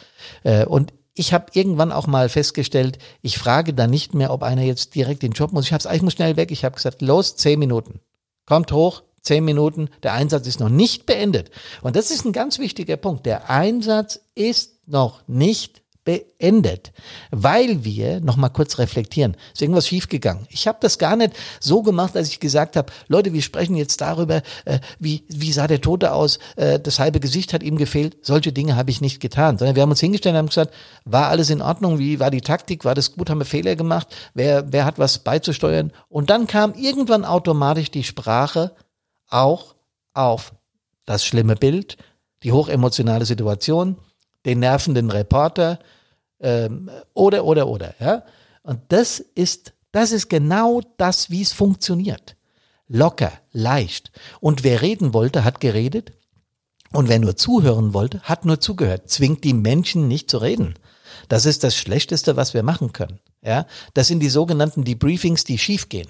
äh, 0.43 0.65
und 0.65 0.91
ich 1.13 1.33
habe 1.33 1.45
irgendwann 1.53 1.91
auch 1.91 2.07
mal 2.07 2.29
festgestellt, 2.29 2.99
ich 3.21 3.37
frage 3.37 3.73
da 3.73 3.87
nicht 3.87 4.13
mehr, 4.13 4.31
ob 4.31 4.43
einer 4.43 4.63
jetzt 4.63 4.95
direkt 4.95 5.23
den 5.23 5.31
Job 5.31 5.53
muss. 5.53 5.65
Ich 5.65 5.73
habe 5.73 5.95
ich 5.95 6.01
muss 6.01 6.13
schnell 6.13 6.35
weg. 6.35 6.51
Ich 6.51 6.65
habe 6.65 6.75
gesagt, 6.75 7.01
los, 7.01 7.35
zehn 7.35 7.57
Minuten. 7.57 8.01
Kommt 8.45 8.71
hoch, 8.71 9.03
zehn 9.21 9.45
Minuten. 9.45 9.89
Der 10.03 10.13
Einsatz 10.13 10.47
ist 10.47 10.59
noch 10.59 10.69
nicht 10.69 11.05
beendet. 11.05 11.51
Und 11.81 11.95
das 11.95 12.11
ist 12.11 12.25
ein 12.25 12.33
ganz 12.33 12.59
wichtiger 12.59 12.97
Punkt. 12.97 13.25
Der 13.25 13.49
Einsatz 13.49 14.19
ist 14.35 14.87
noch 14.87 15.27
nicht 15.27 15.81
beendet, 16.07 16.93
weil 17.31 17.83
wir 17.83 18.21
noch 18.21 18.37
mal 18.37 18.47
kurz 18.47 18.77
reflektieren. 18.77 19.35
Ist 19.53 19.61
irgendwas 19.61 19.89
schiefgegangen? 19.89 20.47
Ich 20.49 20.65
habe 20.65 20.77
das 20.79 20.99
gar 20.99 21.17
nicht 21.17 21.33
so 21.59 21.83
gemacht, 21.83 22.15
als 22.15 22.29
ich 22.29 22.39
gesagt 22.39 22.77
habe, 22.77 22.93
Leute, 23.09 23.33
wir 23.33 23.41
sprechen 23.41 23.75
jetzt 23.75 23.99
darüber, 23.99 24.41
äh, 24.63 24.79
wie 24.99 25.25
wie 25.27 25.51
sah 25.51 25.67
der 25.67 25.81
Tote 25.81 26.13
aus, 26.13 26.39
äh, 26.55 26.79
das 26.79 26.99
halbe 26.99 27.19
Gesicht 27.19 27.51
hat 27.51 27.61
ihm 27.61 27.77
gefehlt. 27.77 28.15
Solche 28.21 28.53
Dinge 28.53 28.77
habe 28.77 28.89
ich 28.89 29.01
nicht 29.01 29.19
getan, 29.19 29.57
sondern 29.57 29.75
wir 29.75 29.83
haben 29.83 29.89
uns 29.89 29.99
hingestellt 29.99 30.35
und 30.35 30.39
haben 30.39 30.47
gesagt, 30.47 30.73
war 31.03 31.27
alles 31.27 31.49
in 31.49 31.61
Ordnung? 31.61 31.99
Wie 31.99 32.21
war 32.21 32.31
die 32.31 32.39
Taktik? 32.39 32.85
War 32.85 32.95
das 32.95 33.11
gut? 33.11 33.29
Haben 33.29 33.41
wir 33.41 33.45
Fehler 33.45 33.75
gemacht? 33.75 34.07
Wer 34.33 34.71
wer 34.71 34.85
hat 34.85 34.99
was 34.99 35.19
beizusteuern? 35.19 35.91
Und 36.07 36.29
dann 36.29 36.47
kam 36.47 36.73
irgendwann 36.73 37.25
automatisch 37.25 37.91
die 37.91 38.05
Sprache 38.05 38.71
auch 39.29 39.75
auf 40.13 40.53
das 41.05 41.25
schlimme 41.25 41.55
Bild, 41.55 41.97
die 42.43 42.51
hochemotionale 42.51 43.25
Situation, 43.25 43.97
den 44.45 44.59
nervenden 44.59 45.11
Reporter, 45.11 45.79
ähm, 46.39 46.89
oder, 47.13 47.45
oder, 47.45 47.67
oder. 47.67 47.95
Ja? 47.99 48.23
Und 48.63 48.81
das 48.89 49.19
ist, 49.19 49.73
das 49.91 50.11
ist 50.11 50.29
genau 50.29 50.81
das, 50.97 51.29
wie 51.29 51.41
es 51.41 51.53
funktioniert. 51.53 52.35
Locker, 52.87 53.31
leicht. 53.51 54.11
Und 54.39 54.63
wer 54.63 54.81
reden 54.81 55.13
wollte, 55.13 55.43
hat 55.43 55.59
geredet. 55.59 56.13
Und 56.93 57.09
wer 57.09 57.19
nur 57.19 57.35
zuhören 57.35 57.93
wollte, 57.93 58.21
hat 58.21 58.45
nur 58.45 58.61
zugehört. 58.61 59.09
Zwingt 59.09 59.43
die 59.43 59.53
Menschen 59.53 60.07
nicht 60.07 60.31
zu 60.31 60.37
reden. 60.37 60.75
Das 61.27 61.45
ist 61.45 61.63
das 61.63 61.75
Schlechteste, 61.75 62.37
was 62.37 62.53
wir 62.53 62.63
machen 62.63 62.93
können. 62.93 63.19
Ja, 63.41 63.65
das 63.93 64.07
sind 64.07 64.19
die 64.19 64.29
sogenannten 64.29 64.83
Debriefings, 64.83 65.43
die 65.43 65.57
schiefgehen 65.57 66.09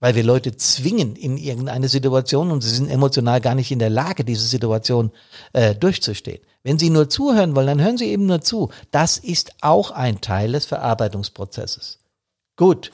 weil 0.00 0.14
wir 0.14 0.22
Leute 0.22 0.56
zwingen 0.56 1.16
in 1.16 1.36
irgendeine 1.36 1.88
Situation 1.88 2.50
und 2.50 2.62
sie 2.62 2.74
sind 2.74 2.90
emotional 2.90 3.40
gar 3.40 3.54
nicht 3.54 3.70
in 3.70 3.78
der 3.78 3.90
Lage, 3.90 4.24
diese 4.24 4.46
Situation 4.46 5.12
äh, 5.52 5.74
durchzustehen. 5.74 6.40
Wenn 6.62 6.78
Sie 6.78 6.90
nur 6.90 7.10
zuhören 7.10 7.54
wollen, 7.54 7.66
dann 7.66 7.82
hören 7.82 7.98
Sie 7.98 8.10
eben 8.10 8.26
nur 8.26 8.40
zu. 8.40 8.70
Das 8.90 9.18
ist 9.18 9.52
auch 9.60 9.90
ein 9.90 10.22
Teil 10.22 10.52
des 10.52 10.64
Verarbeitungsprozesses. 10.64 11.98
Gut. 12.56 12.90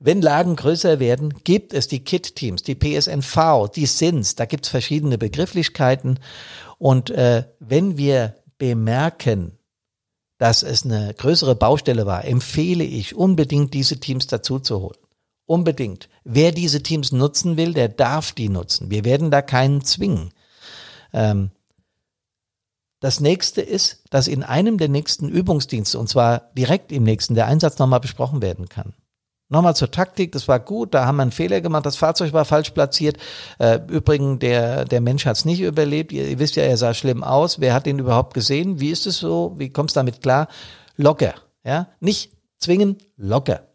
Wenn 0.00 0.22
Lagen 0.22 0.54
größer 0.54 1.00
werden, 1.00 1.34
gibt 1.42 1.74
es 1.74 1.88
die 1.88 2.04
KIT-Teams, 2.04 2.62
die 2.62 2.76
PSNV, 2.76 3.68
die 3.74 3.86
SINS, 3.86 4.36
da 4.36 4.44
gibt 4.44 4.64
es 4.64 4.70
verschiedene 4.70 5.18
Begrifflichkeiten. 5.18 6.20
Und 6.78 7.10
äh, 7.10 7.44
wenn 7.58 7.98
wir 7.98 8.36
bemerken, 8.58 9.58
dass 10.38 10.62
es 10.62 10.84
eine 10.84 11.12
größere 11.14 11.56
Baustelle 11.56 12.06
war, 12.06 12.24
empfehle 12.24 12.84
ich 12.84 13.16
unbedingt, 13.16 13.74
diese 13.74 13.98
Teams 13.98 14.28
dazu 14.28 14.60
zu 14.60 14.80
holen. 14.80 14.98
Unbedingt. 15.48 16.10
Wer 16.24 16.52
diese 16.52 16.82
Teams 16.82 17.10
nutzen 17.10 17.56
will, 17.56 17.72
der 17.72 17.88
darf 17.88 18.32
die 18.32 18.50
nutzen. 18.50 18.90
Wir 18.90 19.06
werden 19.06 19.30
da 19.30 19.40
keinen 19.40 19.82
zwingen. 19.82 20.34
Ähm, 21.14 21.52
das 23.00 23.20
nächste 23.20 23.62
ist, 23.62 24.02
dass 24.10 24.28
in 24.28 24.42
einem 24.42 24.76
der 24.76 24.90
nächsten 24.90 25.30
Übungsdienste, 25.30 25.98
und 25.98 26.10
zwar 26.10 26.50
direkt 26.52 26.92
im 26.92 27.02
nächsten, 27.02 27.34
der 27.34 27.46
Einsatz 27.46 27.78
nochmal 27.78 28.00
besprochen 28.00 28.42
werden 28.42 28.68
kann. 28.68 28.92
Nochmal 29.48 29.74
zur 29.74 29.90
Taktik, 29.90 30.32
das 30.32 30.48
war 30.48 30.60
gut, 30.60 30.92
da 30.92 31.06
haben 31.06 31.16
wir 31.16 31.22
einen 31.22 31.32
Fehler 31.32 31.62
gemacht, 31.62 31.86
das 31.86 31.96
Fahrzeug 31.96 32.34
war 32.34 32.44
falsch 32.44 32.72
platziert. 32.72 33.16
Äh, 33.58 33.80
übrigens, 33.88 34.40
der, 34.40 34.84
der 34.84 35.00
Mensch 35.00 35.24
hat 35.24 35.38
es 35.38 35.46
nicht 35.46 35.62
überlebt. 35.62 36.12
Ihr, 36.12 36.28
ihr, 36.28 36.38
wisst 36.38 36.56
ja, 36.56 36.64
er 36.64 36.76
sah 36.76 36.92
schlimm 36.92 37.24
aus. 37.24 37.58
Wer 37.58 37.72
hat 37.72 37.86
ihn 37.86 38.00
überhaupt 38.00 38.34
gesehen? 38.34 38.80
Wie 38.80 38.90
ist 38.90 39.06
es 39.06 39.16
so? 39.16 39.54
Wie 39.56 39.70
kommst 39.70 39.96
du 39.96 40.00
damit 40.00 40.20
klar? 40.20 40.48
Locker, 40.98 41.32
ja? 41.64 41.88
Nicht 42.00 42.32
zwingen, 42.58 42.98
locker. 43.16 43.67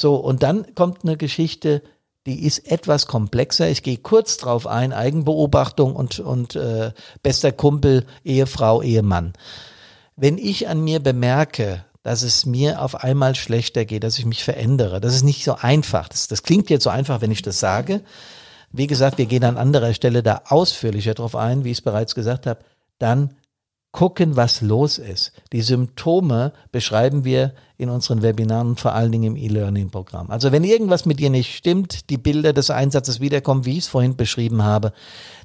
So, 0.00 0.16
und 0.16 0.42
dann 0.42 0.74
kommt 0.74 1.04
eine 1.04 1.18
Geschichte, 1.18 1.82
die 2.24 2.46
ist 2.46 2.70
etwas 2.70 3.06
komplexer. 3.06 3.68
Ich 3.68 3.82
gehe 3.82 3.98
kurz 3.98 4.38
drauf 4.38 4.66
ein, 4.66 4.94
Eigenbeobachtung 4.94 5.94
und, 5.94 6.20
und 6.20 6.56
äh, 6.56 6.92
bester 7.22 7.52
Kumpel, 7.52 8.06
Ehefrau, 8.24 8.80
Ehemann. 8.80 9.34
Wenn 10.16 10.38
ich 10.38 10.68
an 10.68 10.80
mir 10.80 11.00
bemerke, 11.00 11.84
dass 12.02 12.22
es 12.22 12.46
mir 12.46 12.80
auf 12.80 13.04
einmal 13.04 13.34
schlechter 13.34 13.84
geht, 13.84 14.02
dass 14.02 14.18
ich 14.18 14.24
mich 14.24 14.42
verändere, 14.42 15.02
das 15.02 15.14
ist 15.14 15.22
nicht 15.22 15.44
so 15.44 15.56
einfach. 15.60 16.08
Das, 16.08 16.28
das 16.28 16.44
klingt 16.44 16.70
jetzt 16.70 16.84
so 16.84 16.90
einfach, 16.90 17.20
wenn 17.20 17.30
ich 17.30 17.42
das 17.42 17.60
sage. 17.60 18.00
Wie 18.72 18.86
gesagt, 18.86 19.18
wir 19.18 19.26
gehen 19.26 19.44
an 19.44 19.58
anderer 19.58 19.92
Stelle 19.92 20.22
da 20.22 20.44
ausführlicher 20.46 21.12
drauf 21.12 21.36
ein, 21.36 21.64
wie 21.64 21.72
ich 21.72 21.78
es 21.78 21.82
bereits 21.82 22.14
gesagt 22.14 22.46
habe. 22.46 22.60
Dann 22.98 23.36
gucken, 23.92 24.36
was 24.36 24.60
los 24.60 24.98
ist. 24.98 25.32
Die 25.52 25.62
Symptome 25.62 26.52
beschreiben 26.70 27.24
wir 27.24 27.54
in 27.76 27.88
unseren 27.88 28.22
Webinaren 28.22 28.76
vor 28.76 28.94
allen 28.94 29.10
Dingen 29.10 29.34
im 29.34 29.36
E-Learning-Programm. 29.36 30.30
Also 30.30 30.52
wenn 30.52 30.64
irgendwas 30.64 31.06
mit 31.06 31.18
dir 31.18 31.30
nicht 31.30 31.56
stimmt, 31.56 32.08
die 32.10 32.18
Bilder 32.18 32.52
des 32.52 32.70
Einsatzes 32.70 33.20
wiederkommen, 33.20 33.64
wie 33.64 33.72
ich 33.72 33.84
es 33.84 33.88
vorhin 33.88 34.16
beschrieben 34.16 34.62
habe, 34.62 34.92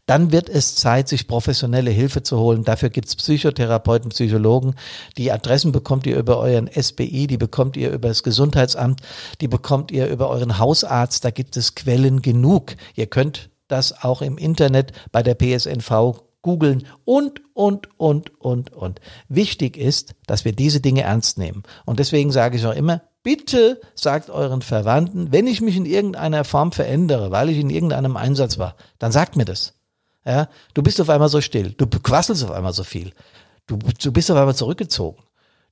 dann 0.06 0.32
wird 0.32 0.50
es 0.50 0.76
Zeit, 0.76 1.08
sich 1.08 1.28
professionelle 1.28 1.90
Hilfe 1.90 2.22
zu 2.22 2.38
holen. 2.38 2.64
Dafür 2.64 2.90
gibt 2.90 3.08
es 3.08 3.16
Psychotherapeuten, 3.16 4.10
Psychologen. 4.10 4.76
Die 5.18 5.32
Adressen 5.32 5.72
bekommt 5.72 6.06
ihr 6.06 6.18
über 6.18 6.38
euren 6.38 6.70
SBI, 6.70 7.26
die 7.26 7.38
bekommt 7.38 7.76
ihr 7.78 7.90
über 7.92 8.10
das 8.10 8.22
Gesundheitsamt, 8.22 9.02
die 9.42 9.48
bekommt 9.48 9.92
ihr 9.92 10.08
über 10.08 10.30
euren 10.30 10.60
Hausarzt. 10.60 11.26
Da 11.26 11.32
gibt 11.32 11.58
es 11.58 11.74
Quellen 11.74 12.22
genug. 12.22 12.76
Ihr 12.94 13.08
könnt 13.08 13.50
das 13.68 14.04
auch 14.04 14.22
im 14.22 14.38
Internet 14.38 14.92
bei 15.12 15.24
der 15.24 15.34
PSNV 15.34 16.25
googeln 16.46 16.86
und, 17.06 17.42
und, 17.56 17.90
und, 18.00 18.40
und, 18.40 18.72
und. 18.72 19.02
Wichtig 19.30 19.78
ist, 19.78 20.14
dass 20.28 20.46
wir 20.46 20.52
diese 20.52 20.80
Dinge 20.80 21.02
ernst 21.02 21.40
nehmen. 21.40 21.64
Und 21.86 21.98
deswegen 21.98 22.32
sage 22.32 22.56
ich 22.56 22.66
auch 22.68 22.76
immer, 22.76 23.02
bitte 23.24 23.82
sagt 23.96 24.30
euren 24.30 24.62
Verwandten, 24.62 25.32
wenn 25.32 25.48
ich 25.48 25.60
mich 25.60 25.76
in 25.76 25.88
irgendeiner 25.88 26.44
Form 26.44 26.72
verändere, 26.72 27.32
weil 27.32 27.50
ich 27.50 27.58
in 27.58 27.72
irgendeinem 27.72 28.16
Einsatz 28.16 28.60
war, 28.60 28.76
dann 29.00 29.12
sagt 29.12 29.36
mir 29.36 29.46
das. 29.46 29.74
Ja, 30.24 30.48
du 30.76 30.84
bist 30.84 31.02
auf 31.02 31.10
einmal 31.10 31.30
so 31.30 31.42
still, 31.42 31.72
du 31.72 31.88
quasselst 31.88 32.44
auf 32.44 32.52
einmal 32.52 32.74
so 32.74 32.84
viel, 32.84 33.12
du, 33.66 33.78
du 33.78 34.12
bist 34.12 34.30
auf 34.30 34.38
einmal 34.38 34.56
zurückgezogen, 34.56 35.24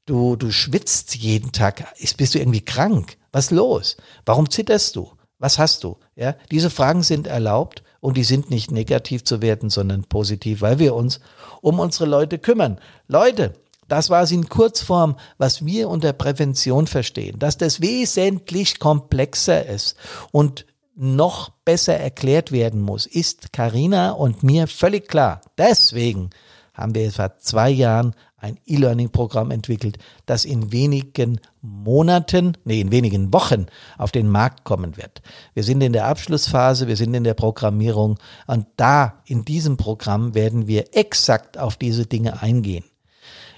du, 0.08 0.36
du 0.36 0.52
schwitzt 0.52 1.16
jeden 1.16 1.52
Tag, 1.52 1.86
bist 2.18 2.34
du 2.34 2.40
irgendwie 2.40 2.62
krank? 2.62 3.18
Was 3.32 3.46
ist 3.46 3.52
los? 3.52 3.98
Warum 4.26 4.50
zitterst 4.50 4.96
du? 4.96 5.12
Was 5.38 5.60
hast 5.60 5.84
du? 5.84 5.98
Ja, 6.16 6.36
diese 6.50 6.72
Fragen 6.72 7.04
sind 7.04 7.28
erlaubt 7.28 7.84
und 8.04 8.18
die 8.18 8.26
sind 8.26 8.50
nicht 8.50 8.70
negativ 8.70 9.24
zu 9.24 9.42
werten, 9.42 9.70
sondern 9.70 10.04
positiv, 10.04 10.60
weil 10.60 10.78
wir 10.78 10.94
uns 10.94 11.22
um 11.62 11.80
unsere 11.80 12.06
Leute 12.06 12.38
kümmern. 12.38 12.78
Leute, 13.08 13.54
das 13.88 14.10
war 14.10 14.24
es 14.24 14.32
in 14.32 14.50
Kurzform, 14.50 15.16
was 15.38 15.66
wir 15.66 15.88
unter 15.88 16.12
Prävention 16.12 16.86
verstehen, 16.86 17.40
dass 17.40 17.58
das 17.58 17.80
wesentlich 17.80 18.80
komplexer 18.80 19.66
ist 19.66 19.96
und 20.34 20.66
noch 20.96 21.52
besser 21.64 21.96
erklärt 21.96 22.52
werden 22.52 22.82
muss, 22.82 23.06
ist 23.06 23.54
Karina 23.54 24.12
und 24.12 24.44
mir 24.44 24.68
völlig 24.68 25.08
klar. 25.08 25.40
Deswegen 25.58 26.32
haben 26.74 26.96
wir 26.96 27.12
vor 27.12 27.38
zwei 27.38 27.70
Jahren 27.70 28.16
ein 28.38 28.60
E-Learning-Programm 28.66 29.52
entwickelt, 29.52 29.98
das 30.26 30.44
in 30.44 30.74
wenigen 30.74 31.40
Monaten, 31.62 32.58
nee, 32.66 32.82
in 32.82 32.92
wenigen 32.92 33.32
Wochen 33.32 33.68
auf 33.98 34.12
den 34.12 34.28
Markt 34.28 34.66
kommen 34.66 34.98
wird. 34.98 35.22
Wir 35.54 35.64
sind 35.64 35.82
in 35.82 35.94
der 35.94 36.08
Abschlussphase, 36.08 36.88
wir 36.88 36.98
sind 36.98 37.14
in 37.14 37.24
der 37.24 37.36
Programmierung 37.36 38.20
und 38.48 38.68
da 38.76 39.22
in 39.26 39.46
diesem 39.46 39.78
Programm 39.78 40.36
werden 40.36 40.68
wir 40.68 40.94
exakt 40.96 41.58
auf 41.58 41.78
diese 41.78 42.06
Dinge 42.06 42.42
eingehen. 42.42 42.84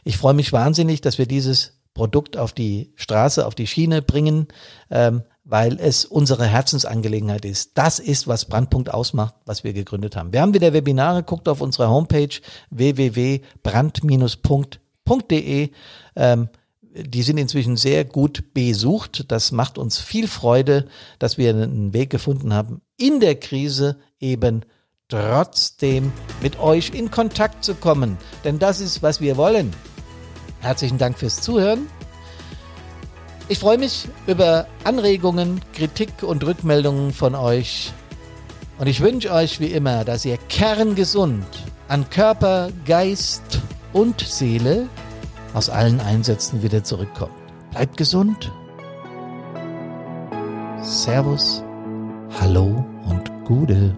Ich 0.03 0.17
freue 0.17 0.35
mich 0.35 0.53
wahnsinnig, 0.53 1.01
dass 1.01 1.17
wir 1.17 1.25
dieses 1.25 1.79
Produkt 1.95 2.37
auf 2.37 2.53
die 2.53 2.93
Straße, 2.95 3.47
auf 3.47 3.55
die 3.55 3.65
Schiene 3.65 4.03
bringen. 4.03 4.47
Ähm, 4.91 5.23
weil 5.45 5.79
es 5.79 6.03
unsere 6.05 6.47
Herzensangelegenheit 6.47 7.45
ist. 7.45 7.73
Das 7.75 7.99
ist, 7.99 8.27
was 8.27 8.45
Brandpunkt 8.45 8.91
ausmacht, 8.91 9.35
was 9.45 9.63
wir 9.63 9.73
gegründet 9.73 10.15
haben. 10.15 10.33
Wir 10.33 10.41
haben 10.41 10.55
wieder 10.55 10.73
Webinare, 10.73 11.21
guckt 11.21 11.47
auf 11.47 11.61
unsere 11.61 11.87
Homepage 11.89 12.29
www.brand-punkt.de. 12.71 15.69
Ähm, 16.15 16.49
die 16.97 17.23
sind 17.23 17.37
inzwischen 17.37 17.75
sehr 17.77 18.05
gut 18.05 18.53
besucht. 18.53 19.31
Das 19.31 19.51
macht 19.51 19.77
uns 19.77 19.99
viel 19.99 20.27
Freude, 20.27 20.87
dass 21.19 21.37
wir 21.37 21.51
einen 21.51 21.93
Weg 21.93 22.09
gefunden 22.09 22.53
haben, 22.53 22.81
in 22.97 23.19
der 23.19 23.35
Krise 23.35 23.97
eben 24.19 24.63
trotzdem 25.09 26.11
mit 26.41 26.59
euch 26.59 26.89
in 26.93 27.11
Kontakt 27.11 27.63
zu 27.63 27.75
kommen. 27.75 28.17
Denn 28.43 28.57
das 28.57 28.81
ist, 28.81 29.03
was 29.03 29.21
wir 29.21 29.37
wollen. 29.37 29.69
Herzlichen 30.61 30.97
Dank 30.97 31.19
fürs 31.19 31.41
Zuhören. 31.41 31.87
Ich 33.47 33.59
freue 33.59 33.77
mich 33.77 34.07
über 34.25 34.65
Anregungen, 34.83 35.61
Kritik 35.73 36.23
und 36.23 36.43
Rückmeldungen 36.43 37.13
von 37.13 37.35
euch. 37.35 37.93
Und 38.79 38.87
ich 38.87 39.01
wünsche 39.01 39.31
euch 39.31 39.59
wie 39.59 39.71
immer, 39.71 40.03
dass 40.03 40.25
ihr 40.25 40.37
kerngesund 40.49 41.45
an 41.87 42.09
Körper, 42.09 42.69
Geist 42.85 43.61
und 43.93 44.19
Seele 44.19 44.89
aus 45.53 45.69
allen 45.69 46.01
Einsätzen 46.01 46.63
wieder 46.63 46.83
zurückkommt. 46.83 47.35
Bleibt 47.69 47.97
gesund. 47.97 48.51
Servus, 50.81 51.63
Hallo 52.39 52.83
und 53.05 53.31
Gude. 53.45 53.95